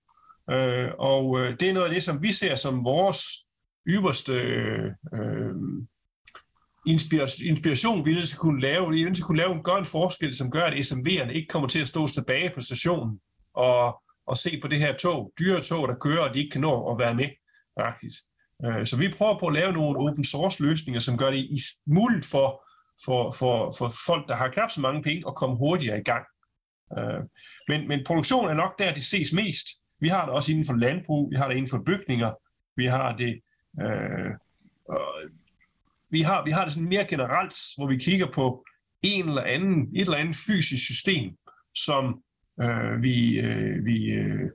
Øh, 0.52 0.90
og 1.00 1.40
øh, 1.40 1.60
det 1.60 1.70
er 1.70 1.74
noget 1.74 1.88
af 1.88 1.94
det, 1.94 2.04
som 2.04 2.22
vi 2.22 2.32
ser 2.32 2.56
som 2.56 2.86
vores 2.86 3.20
yderste 3.88 4.34
øh, 5.14 5.56
inspiration, 6.86 8.06
vi 8.06 8.12
er 8.12 8.16
nødt 8.16 8.28
til 8.28 8.36
at 8.36 8.40
kunne 8.40 8.62
lave. 8.62 8.92
Vi 8.92 9.02
er 9.02 9.06
nødt 9.06 9.16
til 9.16 9.24
at 9.24 9.28
kunne 9.28 9.38
lave 9.38 9.54
en, 9.54 9.64
gøre 9.64 9.80
en 9.80 9.86
forskel, 9.86 10.36
som 10.36 10.52
gør, 10.52 10.64
at 10.64 10.74
SMV'erne 10.74 11.32
ikke 11.32 11.48
kommer 11.48 11.68
til 11.68 11.82
at 11.82 11.88
stå 11.88 12.08
tilbage 12.08 12.52
på 12.56 12.62
stationen 12.62 13.20
og, 13.54 14.04
og 14.26 14.38
se 14.38 14.60
på 14.62 14.68
det 14.68 14.80
her 14.80 14.96
tog, 14.96 15.34
dyre 15.40 15.62
tog, 15.62 15.88
der 15.88 15.96
kører, 15.96 16.28
og 16.28 16.34
de 16.34 16.40
ikke 16.40 16.52
kan 16.52 16.62
nå 16.62 16.92
at 16.92 17.00
være 17.00 17.16
med. 17.16 17.30
Faktisk. 17.82 18.22
Øh, 18.66 18.86
så 18.86 18.98
vi 18.98 19.14
prøver 19.18 19.40
på 19.40 19.48
at 19.48 19.54
lave 19.54 19.74
nogle 19.74 20.00
open 20.00 20.24
source 20.24 20.64
løsninger, 20.64 21.00
som 21.00 21.18
gør 21.18 21.32
det 21.32 21.50
muligt 21.88 22.26
for, 22.26 22.64
for, 23.06 23.32
for, 23.32 23.74
for 23.78 23.92
folk, 24.08 24.28
der 24.28 24.36
har 24.36 24.50
knap 24.50 24.72
så 24.72 24.82
mange 24.82 25.04
penge, 25.04 25.24
at 25.28 25.36
komme 25.36 25.56
hurtigere 25.56 26.00
i 26.00 26.04
gang. 26.04 26.26
Øh, 26.98 27.22
men, 27.68 27.88
men 27.88 28.00
produktion 28.06 28.50
er 28.50 28.54
nok 28.54 28.80
der, 28.80 28.94
det 28.94 29.06
ses 29.06 29.34
mest. 29.34 29.68
Vi 30.00 30.08
har 30.08 30.26
det 30.26 30.34
også 30.34 30.52
inden 30.52 30.66
for 30.66 30.74
landbrug, 30.74 31.32
vi 31.32 31.36
har 31.36 31.48
det 31.48 31.56
inden 31.56 31.70
for 31.70 31.84
bygninger, 31.86 32.32
vi 32.76 32.86
har 32.86 33.16
det, 33.16 33.42
øh, 33.82 34.32
vi 36.12 36.22
har, 36.22 36.46
vi 36.46 36.52
har 36.52 36.64
det 36.64 36.74
sådan 36.74 36.90
mere 36.90 37.08
generelt, 37.10 37.54
hvor 37.78 37.88
vi 37.88 37.98
kigger 37.98 38.32
på 38.32 38.66
en 39.02 39.28
eller 39.28 39.42
anden, 39.42 39.96
et 39.96 40.02
eller 40.02 40.18
andet 40.18 40.36
fysisk 40.36 40.86
system, 40.86 41.38
som 41.76 42.24
øh, 42.62 43.04
vi, 43.04 43.40
øh, 43.40 43.86
vi 43.86 44.06
øh, 44.06 44.50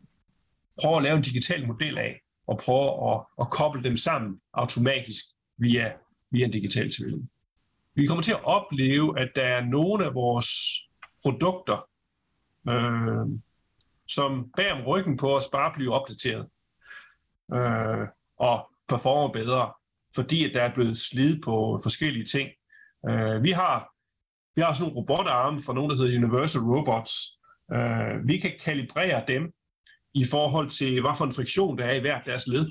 prøver 0.83 0.96
at 0.96 1.02
lave 1.02 1.16
en 1.16 1.22
digital 1.22 1.66
model 1.66 1.98
af, 1.98 2.20
og 2.46 2.59
prøver 2.59 3.14
at, 3.14 3.26
at 3.40 3.50
koble 3.50 3.83
dem 3.83 3.96
sammen 3.96 4.40
automatisk 4.52 5.24
via, 5.59 5.92
via 6.30 6.44
en 6.44 6.50
digital 6.50 6.90
tvilling. 6.90 7.30
Vi 7.94 8.07
kommer 8.07 8.22
til 8.22 8.33
at 8.33 8.44
opleve, 8.44 9.20
at 9.20 9.28
der 9.37 9.42
er 9.42 9.64
nogle 9.64 10.04
af 10.04 10.14
vores 10.14 10.48
produkter, 11.22 11.88
øh, 12.68 13.26
som 14.08 14.50
bag 14.56 14.72
om 14.72 14.86
ryggen 14.86 15.16
på 15.16 15.36
os 15.36 15.48
bare 15.52 15.72
bliver 15.74 15.92
opdateret 15.92 16.46
øh, 17.54 18.08
og 18.38 18.70
performer 18.88 19.32
bedre, 19.32 19.72
fordi 20.14 20.44
at 20.44 20.54
der 20.54 20.62
er 20.62 20.74
blevet 20.74 20.96
slidt 20.96 21.44
på 21.44 21.80
forskellige 21.82 22.24
ting. 22.24 22.50
Øh, 23.08 23.42
vi 23.42 23.50
har 23.50 23.94
vi 24.56 24.62
har 24.62 24.72
sådan 24.72 24.92
nogle 24.92 25.00
robotarme 25.00 25.60
fra 25.66 25.74
nogen, 25.74 25.90
der 25.90 25.96
hedder 25.96 26.18
Universal 26.18 26.62
Robots. 26.62 27.12
Øh, 27.72 28.28
vi 28.28 28.38
kan 28.38 28.52
kalibrere 28.64 29.24
dem 29.28 29.52
i 30.14 30.24
forhold 30.30 30.70
til, 30.70 31.00
hvad 31.00 31.10
for 31.18 31.24
en 31.24 31.32
friktion 31.32 31.78
der 31.78 31.84
er 31.84 31.94
i 31.94 32.00
hvert 32.00 32.22
deres 32.26 32.46
led, 32.46 32.66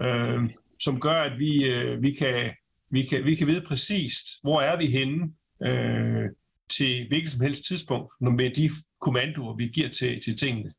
øh, 0.00 0.50
som 0.80 1.00
gør, 1.00 1.20
at 1.22 1.38
vi, 1.38 1.64
øh, 1.64 2.02
vi, 2.02 2.10
kan, 2.14 2.50
vi, 2.90 3.02
kan, 3.02 3.24
vi 3.24 3.34
kan 3.34 3.46
vide 3.46 3.66
præcist, 3.68 4.26
hvor 4.42 4.60
er 4.60 4.76
vi 4.76 4.86
henne 4.86 5.32
øh, 5.62 6.30
til 6.70 7.08
hvilket 7.08 7.30
som 7.30 7.40
helst 7.40 7.64
tidspunkt, 7.64 8.12
når 8.20 8.30
med 8.30 8.50
de 8.50 8.70
kommandoer, 9.00 9.56
vi 9.56 9.68
giver 9.68 9.88
til, 9.88 10.20
til 10.24 10.38
tingene, 10.38 10.70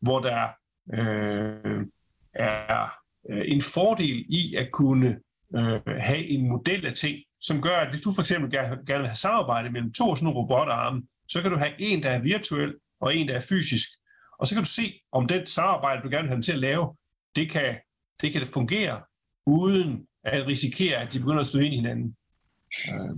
hvor 0.00 0.20
der 0.20 0.48
øh, 0.94 1.86
er 2.34 2.90
øh, 3.30 3.44
en 3.44 3.62
fordel 3.62 4.24
i 4.28 4.54
at 4.54 4.68
kunne 4.72 5.20
øh, 5.56 5.80
have 5.86 6.26
en 6.26 6.48
model 6.48 6.86
af 6.86 6.94
ting, 6.94 7.18
som 7.40 7.62
gør, 7.62 7.76
at 7.76 7.90
hvis 7.90 8.00
du 8.00 8.12
for 8.12 8.22
eksempel 8.22 8.50
gerne, 8.50 8.68
gerne 8.86 9.00
vil 9.00 9.08
have 9.08 9.16
samarbejde 9.16 9.70
mellem 9.70 9.92
to 9.92 10.14
sådan 10.14 10.24
nogle 10.24 10.40
robotarme, 10.40 11.02
så 11.28 11.42
kan 11.42 11.50
du 11.50 11.56
have 11.56 11.72
en, 11.78 12.02
der 12.02 12.10
er 12.10 12.22
virtuel, 12.22 12.74
og 13.00 13.16
en, 13.16 13.28
der 13.28 13.34
er 13.34 13.46
fysisk. 13.48 13.88
Og 14.38 14.46
så 14.46 14.54
kan 14.54 14.62
du 14.62 14.68
se, 14.68 15.00
om 15.12 15.28
den 15.28 15.46
samarbejde, 15.46 16.02
du 16.02 16.08
gerne 16.08 16.22
vil 16.22 16.28
have 16.28 16.34
dem 16.34 16.42
til 16.42 16.52
at 16.52 16.58
lave, 16.58 16.96
det 17.36 17.50
kan, 17.50 17.74
det 18.20 18.32
kan 18.32 18.46
fungere, 18.46 19.02
uden 19.46 20.06
at 20.24 20.46
risikere, 20.46 20.96
at 20.96 21.12
de 21.12 21.18
begynder 21.18 21.40
at 21.40 21.46
stå 21.46 21.58
ind 21.58 21.74
i 21.74 21.76
hinanden. 21.76 22.16
Øh. 22.88 23.16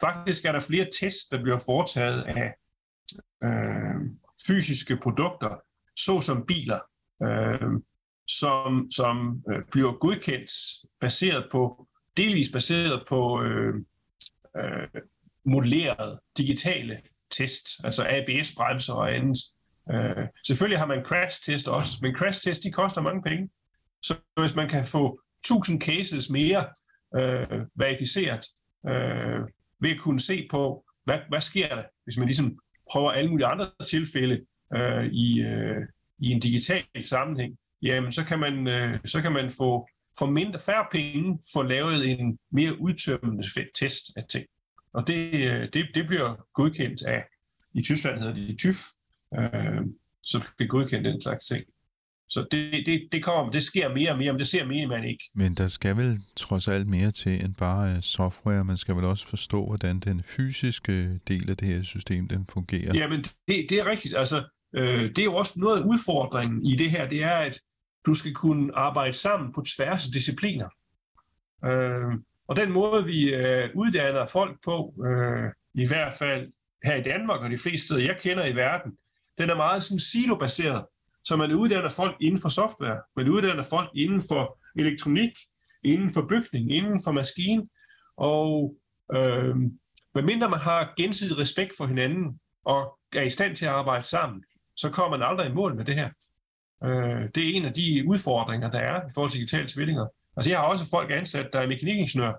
Faktisk 0.00 0.44
er 0.44 0.52
der 0.52 0.60
flere 0.60 0.88
tests, 1.00 1.28
der 1.28 1.42
bliver 1.42 1.58
foretaget 1.66 2.22
af 2.22 2.54
øh, 3.44 4.10
fysiske 4.46 4.96
produkter, 4.96 5.56
såsom 5.96 6.46
biler, 6.46 6.80
øh, 7.22 7.70
som, 8.26 8.90
som 8.90 9.42
øh, 9.52 9.62
bliver 9.72 9.92
godkendt 9.92 10.50
baseret 11.00 11.48
på, 11.52 11.88
delvis 12.16 12.52
baseret 12.52 13.04
på 13.08 13.42
øh, 13.42 13.74
øh, 14.56 15.02
modellerede 15.44 16.20
digitale 16.38 17.00
test, 17.30 17.66
altså 17.84 18.06
ABS-bremser 18.08 18.94
og 18.94 19.14
andet. 19.14 19.38
Øh, 19.92 20.26
selvfølgelig 20.46 20.78
har 20.78 20.86
man 20.86 21.04
crash-test 21.04 21.68
også, 21.68 21.98
men 22.02 22.16
crash-test 22.16 22.64
de 22.64 22.72
koster 22.72 23.02
mange 23.02 23.22
penge. 23.22 23.50
Så 24.02 24.14
hvis 24.40 24.56
man 24.56 24.68
kan 24.68 24.84
få 24.84 25.20
1000 25.44 25.80
cases 25.80 26.30
mere 26.30 26.66
øh, 27.16 27.66
verificeret, 27.74 28.44
øh, 28.88 29.40
ved 29.80 29.90
at 29.90 29.98
kunne 29.98 30.20
se 30.20 30.48
på, 30.50 30.84
hvad, 31.04 31.18
hvad 31.28 31.40
sker 31.40 31.74
der, 31.74 31.82
hvis 32.04 32.16
man 32.16 32.26
ligesom 32.26 32.58
prøver 32.92 33.10
alle 33.10 33.30
mulige 33.30 33.46
andre 33.46 33.70
tilfælde 33.90 34.40
øh, 34.76 35.06
i, 35.06 35.40
øh, 35.40 35.86
i 36.18 36.26
en 36.26 36.40
digital 36.40 36.84
sammenhæng, 37.04 37.58
jamen 37.82 38.12
så 38.12 38.24
kan 38.24 38.38
man, 38.38 38.68
øh, 38.68 38.98
så 39.04 39.22
kan 39.22 39.32
man 39.32 39.50
få 39.50 39.88
for 40.18 40.26
mindre 40.26 40.58
færre 40.58 40.86
penge 40.92 41.38
få 41.52 41.62
lavet 41.62 42.10
en 42.10 42.38
mere 42.52 42.80
udtømmende 42.80 43.44
test 43.74 44.02
af 44.16 44.24
ting. 44.30 44.46
Og 44.92 45.08
det, 45.08 45.34
øh, 45.34 45.68
det, 45.72 45.86
det 45.94 46.06
bliver 46.06 46.46
godkendt 46.54 47.02
af, 47.02 47.24
i 47.74 47.82
Tyskland 47.82 48.18
hedder 48.18 48.34
det 48.34 48.58
TÜV, 48.60 48.74
øh, 49.38 49.80
så 50.22 50.38
det 50.38 50.52
bliver 50.56 50.68
godkendt 50.68 51.04
den 51.04 51.20
slags 51.20 51.44
ting. 51.44 51.64
Så 52.30 52.46
det, 52.50 52.86
det, 52.86 53.08
det, 53.12 53.24
kommer, 53.24 53.52
det 53.52 53.62
sker 53.62 53.88
mere 53.94 54.10
og 54.10 54.18
mere, 54.18 54.32
men 54.32 54.38
det 54.38 54.46
ser 54.46 54.66
mere 54.66 54.86
man 54.86 55.04
ikke. 55.04 55.24
Men 55.34 55.54
der 55.54 55.66
skal 55.66 55.96
vel 55.96 56.18
trods 56.36 56.68
alt 56.68 56.86
mere 56.88 57.10
til 57.10 57.44
end 57.44 57.54
bare 57.54 57.96
øh, 57.96 58.02
software. 58.02 58.64
Man 58.64 58.76
skal 58.76 58.96
vel 58.96 59.04
også 59.04 59.26
forstå, 59.26 59.66
hvordan 59.66 60.00
den 60.00 60.22
fysiske 60.22 61.18
del 61.28 61.50
af 61.50 61.56
det 61.56 61.68
her 61.68 61.82
system 61.82 62.28
den 62.28 62.46
fungerer. 62.46 62.94
Jamen, 62.94 63.20
det, 63.20 63.56
det 63.70 63.72
er 63.72 63.86
rigtigt. 63.86 64.16
Altså, 64.16 64.44
øh, 64.76 65.02
det 65.02 65.18
er 65.18 65.24
jo 65.24 65.34
også 65.34 65.52
noget 65.56 65.80
af 65.80 65.84
udfordringen 65.84 66.66
i 66.66 66.76
det 66.76 66.90
her, 66.90 67.08
det 67.08 67.22
er, 67.22 67.36
at 67.36 67.60
du 68.06 68.14
skal 68.14 68.34
kunne 68.34 68.76
arbejde 68.76 69.12
sammen 69.12 69.52
på 69.52 69.64
tværs 69.76 70.06
af 70.06 70.12
discipliner. 70.12 70.68
Øh, 71.64 72.12
og 72.48 72.56
den 72.56 72.72
måde, 72.72 73.04
vi 73.04 73.34
øh, 73.34 73.70
uddanner 73.74 74.26
folk 74.26 74.58
på, 74.64 74.94
øh, 75.06 75.50
i 75.74 75.88
hvert 75.88 76.14
fald 76.14 76.52
her 76.84 76.94
i 76.94 77.02
Danmark 77.02 77.40
og 77.40 77.50
de 77.50 77.58
fleste 77.58 77.86
steder, 77.86 78.00
jeg 78.00 78.16
kender 78.20 78.46
i 78.46 78.56
verden, 78.56 78.92
den 79.38 79.50
er 79.50 79.56
meget 79.56 79.82
sådan 79.82 80.00
silobaseret. 80.00 80.84
Så 81.24 81.36
man 81.36 81.52
uddanner 81.52 81.88
folk 81.88 82.16
inden 82.20 82.40
for 82.40 82.48
software, 82.48 83.00
man 83.16 83.28
uddanner 83.28 83.62
folk 83.62 83.90
inden 83.94 84.22
for 84.28 84.58
elektronik, 84.76 85.30
inden 85.84 86.10
for 86.10 86.26
bygning, 86.28 86.72
inden 86.72 87.00
for 87.04 87.12
maskine, 87.12 87.68
og 88.16 88.76
øh, 89.14 89.56
medmindre 90.14 90.50
man 90.50 90.60
har 90.60 90.92
gensidig 90.96 91.38
respekt 91.38 91.72
for 91.76 91.86
hinanden 91.86 92.40
og 92.64 92.98
er 93.16 93.22
i 93.22 93.28
stand 93.28 93.56
til 93.56 93.66
at 93.66 93.72
arbejde 93.72 94.04
sammen, 94.04 94.44
så 94.76 94.90
kommer 94.90 95.18
man 95.18 95.28
aldrig 95.28 95.50
i 95.50 95.54
mål 95.54 95.76
med 95.76 95.84
det 95.84 95.94
her. 95.94 96.10
Øh, 96.84 97.28
det 97.34 97.48
er 97.48 97.56
en 97.56 97.64
af 97.64 97.72
de 97.72 98.04
udfordringer, 98.08 98.70
der 98.70 98.78
er 98.78 99.00
i 99.00 99.10
forhold 99.14 99.30
til 99.30 99.40
digitale 99.40 99.68
tvillinger. 99.68 100.06
Altså 100.36 100.50
jeg 100.50 100.58
har 100.58 100.66
også 100.66 100.90
folk 100.90 101.10
ansat, 101.10 101.48
der 101.52 101.60
er 101.60 101.66
mekanikingeniør 101.66 102.32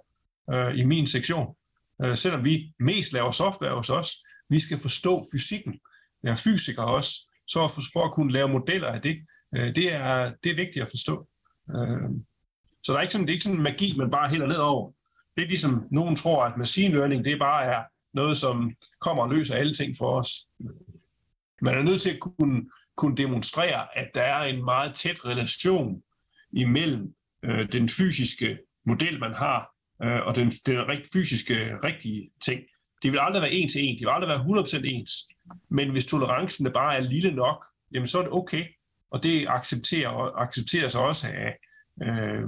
øh, 0.54 0.78
i 0.78 0.84
min 0.84 1.08
sektion. 1.08 1.56
Øh, 2.04 2.18
selvom 2.18 2.46
vi 2.46 2.74
mest 2.80 3.14
laver 3.14 3.32
software 3.32 3.76
hos 3.76 3.90
os, 3.90 4.12
vi 4.50 4.60
skal 4.60 4.78
forstå 4.78 5.24
fysikken. 5.34 5.80
Jeg 6.24 6.32
er 6.32 6.36
fysiker 6.36 6.84
også, 6.84 7.31
så 7.52 7.68
for, 7.68 7.82
for 7.94 8.06
at 8.06 8.14
kunne 8.14 8.34
lave 8.34 8.50
modeller 8.50 8.88
af 8.88 9.02
det, 9.02 9.18
øh, 9.56 9.76
det, 9.76 9.94
er, 9.94 10.32
det 10.44 10.52
er 10.52 10.56
vigtigt 10.56 10.84
at 10.84 10.90
forstå. 10.90 11.28
Øh, 11.76 12.10
så 12.84 12.92
der 12.92 12.98
er 12.98 13.02
ikke 13.02 13.14
sådan, 13.14 13.28
det 13.28 13.32
er 13.32 13.40
ikke 13.40 13.44
sådan 13.44 13.62
magi, 13.62 13.94
man 13.98 14.12
bare 14.12 14.30
hælder 14.30 14.48
ned 14.48 14.58
over. 14.58 14.92
Det 15.36 15.44
er 15.44 15.48
ligesom, 15.48 15.88
nogen 15.92 16.16
tror, 16.16 16.44
at 16.46 16.58
machine 16.58 16.94
learning, 16.96 17.26
det 17.26 17.40
bare 17.40 17.66
er 17.66 17.84
noget, 18.14 18.38
som 18.38 18.72
kommer 19.02 19.24
og 19.24 19.30
løser 19.30 19.56
alle 19.56 19.74
ting 19.74 19.96
for 19.98 20.20
os. 20.20 20.30
Man 21.62 21.78
er 21.78 21.82
nødt 21.82 22.02
til 22.02 22.12
at 22.12 22.20
kunne, 22.20 22.62
kunne 22.98 23.18
demonstrere, 23.18 23.98
at 23.98 24.08
der 24.16 24.22
er 24.22 24.44
en 24.44 24.66
meget 24.66 24.96
tæt 24.96 25.26
relation 25.26 26.04
imellem 26.54 27.14
øh, 27.44 27.72
den 27.72 27.90
fysiske 27.90 28.58
model, 28.86 29.20
man 29.20 29.34
har, 29.34 29.76
øh, 30.04 30.26
og 30.28 30.36
den, 30.36 30.50
den 30.50 30.90
rigt, 30.90 31.08
fysiske 31.14 31.78
rigtige 31.84 32.30
ting. 32.46 32.62
Det 33.04 33.12
vil 33.12 33.20
aldrig 33.20 33.42
være 33.42 33.52
en 33.52 33.70
til 33.70 33.84
en, 33.84 34.00
det 34.00 34.06
vil 34.06 34.14
aldrig 34.14 34.30
være 34.30 34.64
100% 34.64 34.82
ens. 34.84 35.12
Men 35.70 35.92
hvis 35.92 36.06
tolerancen 36.06 36.74
bare 36.74 36.96
er 36.96 37.00
lille 37.00 37.32
nok, 37.32 37.66
jamen 37.94 38.08
så 38.08 38.20
er 38.20 38.24
det 38.24 38.32
okay. 38.32 38.66
Og 39.12 39.24
det 39.24 39.48
accepterer, 39.50 40.38
accepteres 40.38 40.96
også 40.96 41.28
af 41.28 41.58
øh, 42.04 42.48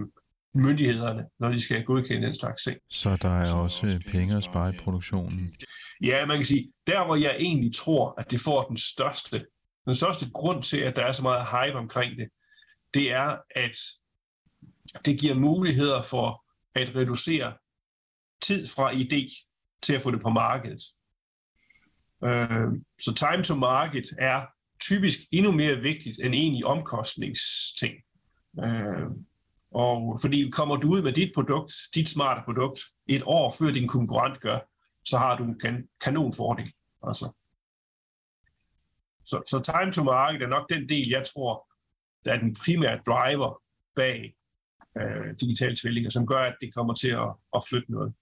myndighederne, 0.54 1.26
når 1.40 1.50
de 1.50 1.62
skal 1.62 1.84
godkende 1.84 2.28
den 2.28 2.36
slags 2.36 2.64
ting. 2.64 2.78
Så 2.90 3.18
der 3.22 3.30
er 3.30 3.54
også 3.54 4.02
penge 4.12 4.38
at 4.38 4.44
spare 4.44 4.76
i 4.76 4.78
produktionen? 4.78 5.56
Ja, 6.04 6.26
man 6.26 6.38
kan 6.38 6.46
sige, 6.46 6.72
der 6.88 7.06
hvor 7.06 7.16
jeg 7.16 7.36
egentlig 7.40 7.76
tror, 7.76 8.14
at 8.18 8.32
det 8.32 8.40
får 8.40 8.64
den 8.64 8.78
største, 8.78 9.46
den 9.86 9.96
største 9.96 10.32
grund 10.32 10.64
til, 10.64 10.78
at 10.78 10.96
der 10.96 11.06
er 11.06 11.12
så 11.12 11.24
meget 11.24 11.48
hype 11.48 11.78
omkring 11.78 12.18
det, 12.18 12.28
det 12.94 13.12
er, 13.12 13.38
at 13.56 13.78
det 15.06 15.20
giver 15.20 15.36
muligheder 15.36 16.02
for 16.02 16.46
at 16.76 16.96
reducere 16.96 17.54
tid 18.42 18.68
fra 18.68 18.92
idé 18.92 19.53
til 19.84 19.96
at 19.96 20.02
få 20.02 20.12
det 20.12 20.22
på 20.22 20.30
markedet. 20.30 20.82
Øh, 22.24 22.68
så 23.02 23.14
time 23.14 23.44
to 23.44 23.56
market 23.56 24.06
er 24.18 24.46
typisk 24.82 25.20
endnu 25.32 25.52
mere 25.52 25.76
vigtigt 25.76 26.20
end 26.24 26.34
egentlig 26.34 26.66
omkostningsting. 26.66 27.94
Øh, 28.64 29.08
og 29.72 30.18
fordi 30.22 30.50
kommer 30.50 30.76
du 30.76 30.90
ud 30.90 31.02
med 31.02 31.12
dit 31.14 31.32
produkt, 31.36 31.72
dit 31.96 32.10
smarte 32.10 32.42
produkt, 32.46 32.80
et 33.08 33.24
år 33.26 33.56
før 33.60 33.72
din 33.72 33.88
konkurrent 33.88 34.40
gør, 34.40 34.60
så 35.06 35.18
har 35.18 35.38
du 35.38 35.44
en 35.44 35.60
kan, 35.60 35.88
kanon 36.04 36.34
fordel. 36.34 36.74
Altså. 37.08 37.32
Så, 39.26 39.42
så 39.50 39.60
time 39.60 39.92
to 39.92 40.04
market 40.04 40.42
er 40.42 40.48
nok 40.48 40.70
den 40.70 40.90
del, 40.90 41.10
jeg 41.10 41.24
tror, 41.34 41.68
der 42.26 42.34
er 42.34 42.40
den 42.40 42.56
primære 42.66 43.00
driver 43.08 43.62
bag 43.96 44.36
øh, 44.98 45.36
digitale 45.42 45.76
tvillinger, 45.76 46.10
som 46.10 46.28
gør, 46.28 46.40
at 46.40 46.56
det 46.62 46.74
kommer 46.76 46.94
til 46.94 47.10
at, 47.10 47.30
at 47.56 47.64
flytte 47.70 47.92
noget. 47.92 48.14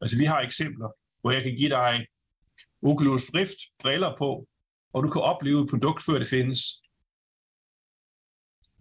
Altså 0.00 0.18
vi 0.18 0.24
har 0.24 0.40
eksempler, 0.40 0.88
hvor 1.20 1.30
jeg 1.30 1.42
kan 1.42 1.56
give 1.56 1.68
dig 1.68 2.06
Oculus 2.82 3.34
Rift 3.34 3.58
briller 3.82 4.14
på, 4.18 4.48
og 4.92 5.02
du 5.02 5.08
kan 5.10 5.22
opleve 5.22 5.62
et 5.62 5.70
produkt, 5.70 6.02
før 6.02 6.18
det 6.18 6.26
findes. 6.26 6.60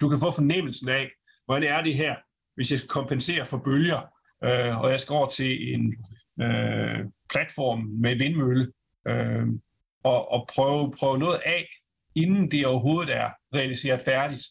Du 0.01 0.09
kan 0.09 0.19
få 0.19 0.31
fornemmelsen 0.31 0.89
af, 0.89 1.09
hvordan 1.45 1.73
er 1.73 1.81
det 1.81 1.95
her, 1.95 2.15
hvis 2.55 2.71
jeg 2.71 2.79
kompenserer 2.89 3.43
for 3.43 3.57
bølger, 3.57 4.01
øh, 4.43 4.79
og 4.81 4.91
jeg 4.91 4.99
skal 4.99 5.13
over 5.13 5.29
til 5.29 5.73
en 5.73 5.95
øh, 6.41 6.99
platform 7.31 7.79
med 7.79 8.15
vindmølle, 8.15 8.71
øh, 9.07 9.47
og, 10.03 10.31
og 10.31 10.49
prøve, 10.55 10.91
prøve 10.99 11.17
noget 11.17 11.39
af 11.45 11.67
inden 12.15 12.51
det 12.51 12.65
overhovedet 12.65 13.15
er 13.15 13.29
realiseret 13.55 14.01
færdigt. 14.01 14.45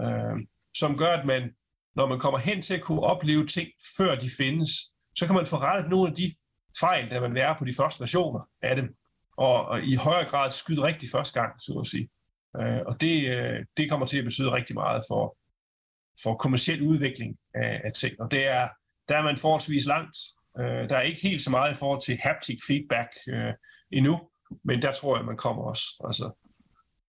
Øh, 0.00 0.46
som 0.74 0.96
gør, 0.96 1.12
at 1.12 1.26
man, 1.26 1.54
når 1.94 2.06
man 2.06 2.18
kommer 2.18 2.38
hen 2.38 2.62
til 2.62 2.74
at 2.74 2.82
kunne 2.82 3.00
opleve 3.00 3.46
ting, 3.46 3.68
før 3.96 4.14
de 4.14 4.30
findes, 4.38 4.70
så 5.16 5.26
kan 5.26 5.34
man 5.34 5.46
få 5.46 5.56
rettet 5.56 5.90
nogle 5.90 6.10
af 6.10 6.16
de 6.16 6.34
fejl, 6.80 7.10
der 7.10 7.20
man 7.20 7.34
være 7.34 7.56
på 7.58 7.64
de 7.64 7.74
første 7.76 8.00
versioner 8.00 8.48
af 8.62 8.76
dem, 8.76 8.96
og, 9.36 9.64
og 9.64 9.82
i 9.82 9.94
højere 9.94 10.28
grad 10.28 10.50
skyde 10.50 10.82
rigtig 10.82 11.08
første 11.12 11.40
gang, 11.40 11.62
så 11.62 11.78
at 11.80 11.86
sige. 11.86 12.08
Øh, 12.60 12.80
og 12.86 13.00
det, 13.00 13.28
øh, 13.28 13.64
det 13.76 13.90
kommer 13.90 14.06
til 14.06 14.18
at 14.18 14.24
betyde 14.24 14.52
rigtig 14.52 14.74
meget 14.74 15.02
for, 15.08 15.36
for 16.22 16.34
kommersiel 16.34 16.82
udvikling 16.82 17.36
af, 17.54 17.80
af 17.84 17.92
ting. 17.92 18.20
Og 18.20 18.30
det 18.30 18.46
er, 18.46 18.68
der 19.08 19.16
er 19.16 19.22
man 19.22 19.36
forholdsvis 19.36 19.86
langt. 19.86 20.16
Øh, 20.58 20.88
der 20.88 20.96
er 20.96 21.02
ikke 21.02 21.22
helt 21.22 21.42
så 21.42 21.50
meget 21.50 21.72
i 21.72 21.78
forhold 21.78 22.00
til 22.00 22.18
haptic 22.22 22.58
feedback 22.66 23.08
øh, 23.28 23.52
endnu, 23.92 24.20
men 24.64 24.82
der 24.82 24.92
tror 24.92 25.16
jeg, 25.16 25.24
man 25.24 25.36
kommer 25.36 25.62
også. 25.62 25.84
Altså, 26.04 26.26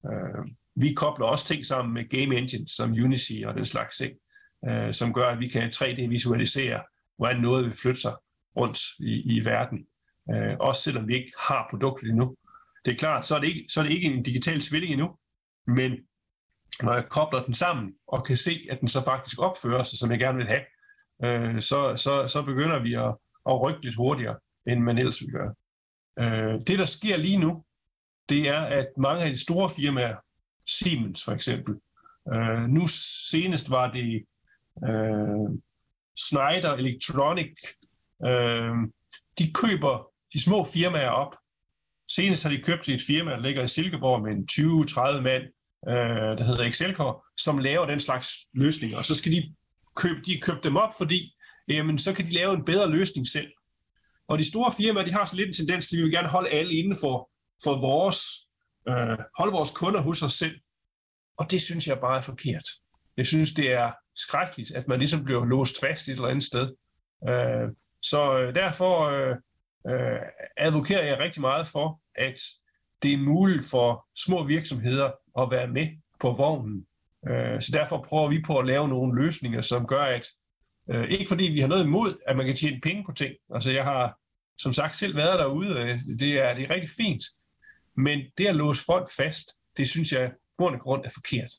øh, 0.05 0.45
vi 0.75 0.93
kobler 0.93 1.25
også 1.25 1.45
ting 1.45 1.65
sammen 1.65 1.93
med 1.93 2.09
game 2.09 2.37
engines 2.37 2.71
som 2.71 2.91
Unity 2.91 3.43
og 3.45 3.53
den 3.55 3.65
slags 3.65 3.97
ting, 3.97 4.13
øh, 4.69 4.93
som 4.93 5.13
gør, 5.13 5.27
at 5.27 5.39
vi 5.39 5.47
kan 5.47 5.71
3D-visualisere, 5.75 6.92
hvordan 7.17 7.41
noget 7.41 7.65
vil 7.65 7.73
flytte 7.73 8.02
sig 8.02 8.13
rundt 8.58 8.80
i, 8.99 9.38
i 9.38 9.45
verden. 9.45 9.88
Øh, 10.32 10.58
også 10.60 10.82
selvom 10.82 11.08
vi 11.08 11.15
ikke 11.15 11.32
har 11.39 11.67
produktet 11.69 12.10
endnu. 12.10 12.36
Det 12.86 12.93
er 12.93 12.97
klart, 12.97 13.26
så 13.26 13.36
er 13.36 13.39
det 13.39 13.47
ikke, 13.47 13.65
så 13.69 13.80
er 13.80 13.84
det 13.84 13.93
ikke 13.93 14.08
en 14.08 14.23
digital 14.23 14.62
tvilling 14.62 14.93
endnu, 14.93 15.10
men 15.67 15.91
når 16.82 16.93
jeg 16.93 17.10
kobler 17.10 17.43
den 17.43 17.54
sammen 17.54 17.93
og 18.08 18.26
kan 18.26 18.38
se, 18.38 18.67
at 18.69 18.80
den 18.80 18.88
så 18.88 19.04
faktisk 19.04 19.39
opfører 19.39 19.84
sig, 19.84 19.99
som 19.99 20.12
jeg 20.12 20.19
gerne 20.19 20.38
vil 20.38 20.47
have, 20.47 20.65
øh, 21.26 21.62
så, 21.62 21.95
så, 21.95 22.28
så 22.28 22.43
begynder 22.45 22.80
vi 22.80 22.93
at, 22.93 23.15
at 23.49 23.62
rykke 23.62 23.82
lidt 23.84 23.95
hurtigere, 23.95 24.36
end 24.67 24.80
man 24.80 24.97
ellers 24.97 25.21
ville 25.21 25.39
gøre. 25.39 25.54
Øh, 26.19 26.62
det, 26.67 26.80
der 26.80 26.86
sker 26.86 27.17
lige 27.17 27.38
nu, 27.38 27.63
det 28.30 28.49
er, 28.49 28.62
at 28.62 28.88
mange 28.97 29.23
af 29.23 29.30
de 29.30 29.41
store 29.41 29.69
firmaer, 29.69 30.15
Siemens 30.67 31.23
for 31.23 31.32
eksempel, 31.32 31.76
øh, 32.34 32.69
nu 32.69 32.82
senest 33.32 33.69
var 33.69 33.91
det 33.91 34.26
øh, 34.84 35.60
Schneider 36.17 36.73
Electronic, 36.73 37.52
øh, 38.26 38.73
de 39.39 39.54
køber 39.54 40.08
de 40.34 40.41
små 40.41 40.65
firmaer 40.73 41.10
op. 41.10 41.36
Senest 42.12 42.43
har 42.43 42.49
de 42.49 42.62
købt 42.62 42.89
et 42.89 43.02
firma, 43.08 43.32
der 43.32 43.39
ligger 43.39 43.63
i 43.63 43.67
Silkeborg 43.67 44.21
med 44.21 44.32
en 44.32 44.47
20-30 44.52 45.21
mand, 45.21 45.43
øh, 45.89 46.38
der 46.38 46.43
hedder 46.43 46.63
Excelcor, 46.63 47.26
som 47.38 47.58
laver 47.58 47.86
den 47.86 47.99
slags 47.99 48.28
løsninger. 48.54 48.97
Og 48.97 49.06
så 49.06 49.15
skal 49.15 49.32
de 49.32 49.56
købe, 49.95 50.21
de 50.26 50.39
købe 50.41 50.60
dem 50.63 50.76
op, 50.76 50.93
fordi 50.97 51.36
jamen, 51.67 51.99
så 51.99 52.13
kan 52.13 52.26
de 52.26 52.32
lave 52.32 52.54
en 52.54 52.65
bedre 52.65 52.89
løsning 52.89 53.28
selv. 53.28 53.52
Og 54.28 54.39
de 54.39 54.49
store 54.49 54.71
firmaer, 54.78 55.06
de 55.06 55.12
har 55.13 55.26
så 55.26 55.36
lidt 55.36 55.47
en 55.47 55.54
tendens 55.54 55.88
til, 55.88 55.95
at 55.95 55.97
vi 55.97 56.04
vil 56.04 56.12
gerne 56.12 56.28
holde 56.28 56.49
alle 56.49 56.73
inden 56.73 56.95
for, 57.02 57.30
for 57.63 57.82
vores, 57.82 58.19
øh, 58.89 59.17
holde 59.38 59.54
vores 59.54 59.71
kunder 59.71 60.02
hos 60.02 60.21
os 60.21 60.34
selv. 60.34 60.60
Og 61.38 61.52
det 61.52 61.62
synes 61.62 61.88
jeg 61.88 61.99
bare 61.99 62.17
er 62.17 62.21
forkert. 62.21 62.67
Jeg 63.17 63.26
synes, 63.26 63.54
det 63.54 63.71
er 63.71 63.91
skrækkeligt, 64.15 64.71
at 64.71 64.88
man 64.88 64.99
ligesom 64.99 65.26
bliver 65.26 65.45
låst 65.45 65.80
fast 65.80 66.08
et 66.08 66.13
eller 66.13 66.28
andet 66.28 66.43
sted. 66.43 66.73
Øh, 67.30 67.69
så 68.02 68.39
øh, 68.39 68.56
derfor 68.56 69.02
øh, 69.02 69.36
øh, 69.89 70.19
advokerer 70.58 71.06
jeg 71.06 71.19
rigtig 71.19 71.41
meget 71.41 71.67
for, 71.67 71.99
at 72.15 72.39
det 73.04 73.13
er 73.13 73.17
muligt 73.17 73.65
for 73.65 74.08
små 74.15 74.43
virksomheder 74.43 75.12
at 75.39 75.52
være 75.52 75.67
med 75.67 75.88
på 76.19 76.32
vognen. 76.32 76.86
Øh, 77.28 77.62
så 77.62 77.71
derfor 77.73 78.06
prøver 78.08 78.30
vi 78.30 78.41
på 78.45 78.58
at 78.58 78.67
lave 78.67 78.88
nogle 78.88 79.21
løsninger, 79.23 79.62
som 79.62 79.88
gør, 79.88 80.04
at 80.04 80.28
øh, 80.89 81.10
ikke 81.10 81.28
fordi 81.28 81.43
vi 81.43 81.60
har 81.60 81.67
noget 81.67 81.84
imod, 81.84 82.15
at 82.28 82.38
man 82.38 82.45
kan 82.45 82.56
tjene 82.56 82.82
penge 82.82 83.04
på 83.06 83.12
ting. 83.12 83.34
Altså 83.54 83.71
jeg 83.71 83.84
har 83.84 84.19
som 84.58 84.73
sagt 84.73 84.95
selv 84.95 85.15
været 85.15 85.39
derude, 85.39 85.99
det 86.19 86.32
er, 86.32 86.54
det 86.54 86.63
er 86.63 86.69
rigtig 86.69 86.89
fint. 86.97 87.23
Men 87.97 88.19
det 88.38 88.45
at 88.45 88.56
låse 88.56 88.86
folk 88.86 89.10
fast, 89.17 89.47
det 89.78 89.89
synes 89.89 90.12
jeg 90.12 90.32
bund 90.58 90.76
og 90.76 90.82
grund 90.82 91.06
er 91.06 91.10
forkert. 91.13 91.52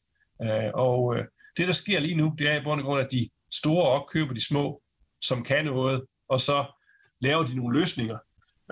Øh, 0.43 0.71
og 0.75 1.17
øh, 1.17 1.25
det, 1.57 1.69
der 1.69 1.75
sker 1.75 2.01
lige 2.01 2.17
nu, 2.17 2.35
det 2.39 2.51
er 2.51 2.61
i 2.61 2.65
bund 2.65 2.81
og 2.81 2.87
grund, 2.87 3.01
at 3.01 3.13
de 3.13 3.31
store 3.53 3.89
opkøber 3.89 4.35
de 4.35 4.47
små, 4.47 4.83
som 5.21 5.45
kan 5.45 5.65
noget, 5.65 6.03
og 6.29 6.41
så 6.41 6.65
laver 7.21 7.45
de 7.47 7.57
nogle 7.57 7.79
løsninger, 7.79 8.19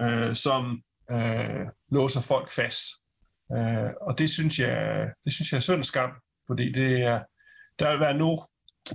øh, 0.00 0.34
som 0.34 0.82
øh, 1.10 1.66
låser 1.90 2.20
folk 2.20 2.50
fast. 2.50 2.86
Øh, 3.56 3.90
og 4.00 4.18
det 4.18 4.30
synes 4.30 4.58
jeg, 4.58 5.08
det 5.24 5.32
synes 5.32 5.52
jeg 5.52 5.56
er 5.56 5.60
synd 5.60 5.82
skam, 5.82 6.10
fordi 6.46 6.72
det 6.72 7.02
er, 7.02 7.20
der 7.78 7.90
vil 7.90 8.00
være 8.00 8.18
no, 8.18 8.36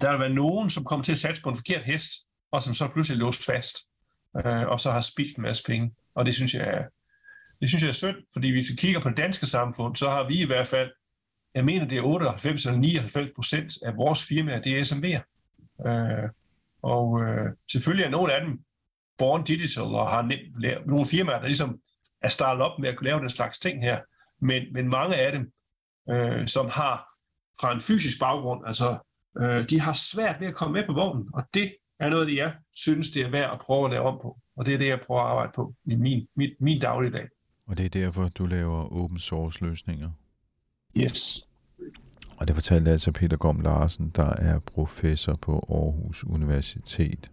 der 0.01 0.11
vil 0.11 0.19
være 0.19 0.29
nogen, 0.29 0.69
som 0.69 0.83
kommer 0.83 1.03
til 1.03 1.11
at 1.11 1.19
satse 1.19 1.41
på 1.41 1.49
en 1.49 1.55
forkert 1.55 1.83
hest, 1.83 2.11
og 2.51 2.63
som 2.63 2.73
så 2.73 2.87
pludselig 2.87 3.15
er 3.15 3.25
låst 3.25 3.45
fast, 3.45 3.77
øh, 4.37 4.67
og 4.67 4.79
så 4.79 4.91
har 4.91 5.01
spildt 5.01 5.37
en 5.37 5.43
masse 5.43 5.63
penge. 5.63 5.93
Og 6.15 6.25
det 6.25 6.35
synes 6.35 6.53
jeg, 6.53 6.85
det 7.61 7.69
synes 7.69 7.83
jeg 7.83 7.89
er 7.89 7.93
synd, 7.93 8.17
fordi 8.33 8.51
hvis 8.51 8.69
vi 8.71 8.75
kigger 8.75 8.99
på 8.99 9.09
det 9.09 9.17
danske 9.17 9.45
samfund, 9.45 9.95
så 9.95 10.09
har 10.09 10.27
vi 10.27 10.41
i 10.41 10.45
hvert 10.45 10.67
fald, 10.67 10.91
jeg 11.57 11.65
mener 11.65 11.87
det 11.87 11.97
er 11.97 12.01
98 12.01 12.65
eller 12.65 12.79
99 12.79 13.31
procent 13.35 13.71
af 13.85 13.97
vores 13.97 14.25
firmaer, 14.25 14.61
det 14.61 14.79
er 14.79 14.83
SMV'er. 14.83 15.23
Øh, 15.89 16.29
og 16.81 17.21
øh, 17.21 17.51
selvfølgelig 17.71 18.05
er 18.05 18.09
nogle 18.09 18.33
af 18.33 18.41
dem 18.45 18.59
born 19.17 19.43
digital 19.43 19.83
og 19.83 20.09
har 20.09 20.21
nemt, 20.21 20.87
nogle 20.87 21.05
firmaer, 21.05 21.39
der 21.39 21.45
ligesom 21.45 21.79
er 22.21 22.29
startet 22.29 22.63
op 22.63 22.79
med 22.79 22.89
at 22.89 22.97
kunne 22.97 23.07
lave 23.07 23.19
den 23.19 23.29
slags 23.29 23.59
ting 23.59 23.81
her. 23.81 23.99
Men, 24.41 24.63
men 24.73 24.89
mange 24.89 25.15
af 25.15 25.31
dem, 25.31 25.51
øh, 26.09 26.47
som 26.47 26.69
har 26.69 27.13
fra 27.61 27.73
en 27.73 27.79
fysisk 27.79 28.19
baggrund, 28.19 28.67
altså 28.67 28.97
øh, 29.39 29.69
de 29.69 29.79
har 29.79 29.93
svært 29.93 30.39
ved 30.39 30.47
at 30.47 30.55
komme 30.55 30.73
med 30.73 30.87
på 30.87 30.93
vognen, 30.93 31.29
og 31.33 31.43
det 31.53 31.75
er 31.99 32.09
noget, 32.09 32.27
det 32.27 32.35
jeg 32.35 32.53
synes, 32.75 33.09
det 33.09 33.21
er 33.21 33.29
værd 33.29 33.53
at 33.53 33.59
prøve 33.59 33.85
at 33.85 33.91
lave 33.91 34.03
om 34.03 34.19
på. 34.21 34.37
Og 34.55 34.65
det 34.65 34.73
er 34.73 34.77
det, 34.77 34.87
jeg 34.87 34.99
prøver 34.99 35.21
at 35.21 35.27
arbejde 35.31 35.51
på 35.55 35.73
i 35.85 35.95
min, 35.95 36.27
min, 36.35 36.49
min 36.59 36.79
dagligdag. 36.79 37.27
Og 37.67 37.77
det 37.77 37.85
er 37.85 37.89
derfor, 37.89 38.29
du 38.29 38.45
laver 38.45 38.93
open 39.03 39.19
source 39.19 39.65
løsninger? 39.65 40.11
Yes. 40.97 41.46
Og 42.37 42.47
det 42.47 42.55
fortalte 42.55 42.91
altså 42.91 43.11
Peter 43.11 43.37
Gom 43.37 43.59
Larsen, 43.59 44.11
der 44.15 44.29
er 44.29 44.59
professor 44.59 45.33
på 45.41 45.65
Aarhus 45.69 46.23
Universitet. 46.23 47.31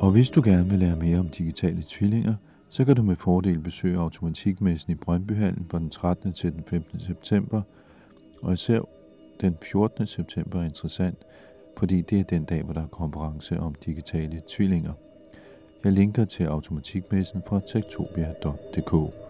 Og 0.00 0.10
hvis 0.10 0.30
du 0.30 0.42
gerne 0.44 0.70
vil 0.70 0.78
lære 0.78 0.96
mere 0.96 1.18
om 1.18 1.28
digitale 1.28 1.84
tvillinger, 1.88 2.34
så 2.68 2.84
kan 2.84 2.96
du 2.96 3.02
med 3.02 3.16
fordel 3.16 3.58
besøge 3.58 3.98
Automatikmessen 3.98 4.92
i 4.92 4.94
Brøndbyhallen 4.94 5.66
fra 5.70 5.78
den 5.78 5.90
13. 5.90 6.32
til 6.32 6.52
den 6.52 6.64
15. 6.66 7.00
september, 7.00 7.62
og 8.42 8.52
især 8.52 8.80
den 9.40 9.56
14. 9.62 10.06
september 10.06 10.60
er 10.60 10.64
interessant, 10.64 11.18
fordi 11.78 12.00
det 12.00 12.20
er 12.20 12.24
den 12.24 12.44
dag, 12.44 12.62
hvor 12.62 12.72
der 12.72 12.82
er 12.82 12.86
konference 12.86 13.60
om 13.60 13.74
digitale 13.86 14.42
tvillinger. 14.48 14.92
Jeg 15.84 15.92
linker 15.92 16.24
til 16.24 16.44
Automatikmessen 16.44 17.42
fra 17.46 17.60
tektopia.dk. 17.66 19.25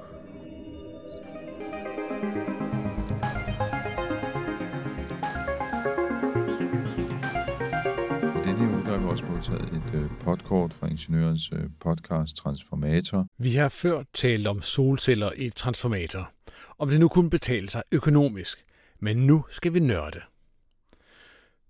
modtaget 9.50 9.72
et 9.72 9.94
øh, 9.94 10.10
podkort 10.20 10.74
fra 10.74 10.86
Ingeniørens 10.86 11.52
øh, 11.52 11.64
podcast 11.80 12.36
Transformator. 12.36 13.26
Vi 13.38 13.54
har 13.54 13.68
før 13.68 14.02
talt 14.14 14.46
om 14.46 14.62
solceller 14.62 15.30
i 15.36 15.48
transformator, 15.48 16.30
om 16.78 16.90
det 16.90 17.00
nu 17.00 17.08
kunne 17.08 17.30
betale 17.30 17.68
sig 17.68 17.82
økonomisk, 17.92 18.64
men 19.00 19.16
nu 19.16 19.44
skal 19.50 19.74
vi 19.74 19.80
nørde. 19.80 20.20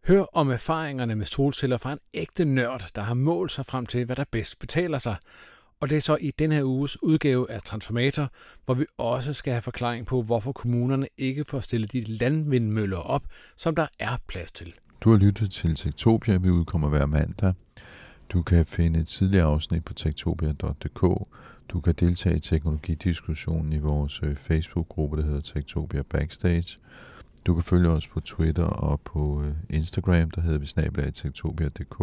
Hør 0.08 0.22
om 0.32 0.50
erfaringerne 0.50 1.14
med 1.14 1.26
solceller 1.26 1.76
fra 1.76 1.92
en 1.92 1.98
ægte 2.14 2.44
nørd, 2.44 2.90
der 2.94 3.02
har 3.02 3.14
målt 3.14 3.52
sig 3.52 3.66
frem 3.66 3.86
til, 3.86 4.04
hvad 4.04 4.16
der 4.16 4.24
bedst 4.30 4.58
betaler 4.58 4.98
sig. 4.98 5.16
Og 5.80 5.90
det 5.90 5.96
er 5.96 6.00
så 6.00 6.16
i 6.20 6.30
den 6.38 6.52
her 6.52 6.64
uges 6.64 7.02
udgave 7.02 7.50
af 7.50 7.62
Transformator, 7.62 8.30
hvor 8.64 8.74
vi 8.74 8.84
også 8.98 9.32
skal 9.32 9.52
have 9.52 9.62
forklaring 9.62 10.06
på, 10.06 10.22
hvorfor 10.22 10.52
kommunerne 10.52 11.08
ikke 11.18 11.44
får 11.44 11.60
stillet 11.60 11.92
de 11.92 12.00
landvindmøller 12.00 12.98
op, 12.98 13.26
som 13.56 13.74
der 13.76 13.86
er 13.98 14.16
plads 14.28 14.52
til. 14.52 14.74
Du 15.00 15.10
har 15.10 15.18
lyttet 15.18 15.50
til 15.50 15.74
Tektopia, 15.74 16.36
vi 16.36 16.50
udkommer 16.50 16.88
hver 16.88 17.06
mandag. 17.06 17.54
Du 18.28 18.42
kan 18.42 18.66
finde 18.66 19.00
et 19.00 19.06
tidligere 19.06 19.46
afsnit 19.46 19.84
på 19.84 19.94
tektopia.dk. 19.94 21.28
Du 21.68 21.80
kan 21.80 21.94
deltage 22.00 22.36
i 22.36 22.40
teknologidiskussionen 22.40 23.72
i 23.72 23.78
vores 23.78 24.22
øh, 24.22 24.36
Facebook-gruppe, 24.36 25.16
der 25.16 25.22
hedder 25.22 25.40
Tektopia 25.40 26.02
Backstage. 26.02 26.76
Du 27.46 27.54
kan 27.54 27.62
følge 27.62 27.88
os 27.88 28.08
på 28.08 28.20
Twitter 28.20 28.64
og 28.64 29.00
på 29.00 29.42
øh, 29.42 29.54
Instagram, 29.70 30.30
der 30.30 30.40
hedder 30.40 30.58
vi 30.58 30.66
snabelagtektopia.dk. 30.66 32.00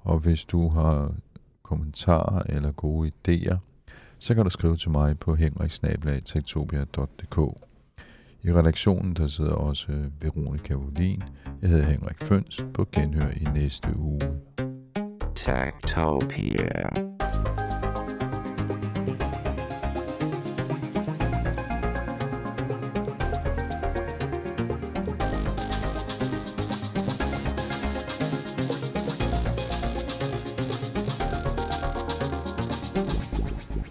Og 0.00 0.18
hvis 0.18 0.44
du 0.44 0.68
har 0.68 1.14
kommentarer 1.62 2.42
eller 2.48 2.72
gode 2.72 3.10
idéer, 3.10 3.56
så 4.18 4.34
kan 4.34 4.44
du 4.44 4.50
skrive 4.50 4.76
til 4.76 4.90
mig 4.90 5.18
på 5.18 5.34
henriksnabelagtektopia.dk. 5.34 7.38
I 8.42 8.52
redaktionen 8.52 9.12
der 9.12 9.26
sidder 9.26 9.52
også 9.52 9.92
øh, 9.92 10.22
Veronika 10.22 10.74
Volin. 10.74 11.22
Jeg 11.62 11.70
hedder 11.70 11.84
Henrik 11.84 12.22
Føns 12.22 12.64
på 12.74 12.88
genhør 12.92 13.30
i 13.30 13.44
næste 13.54 13.96
uge. 13.96 14.40
Tektopia. 15.46 17.15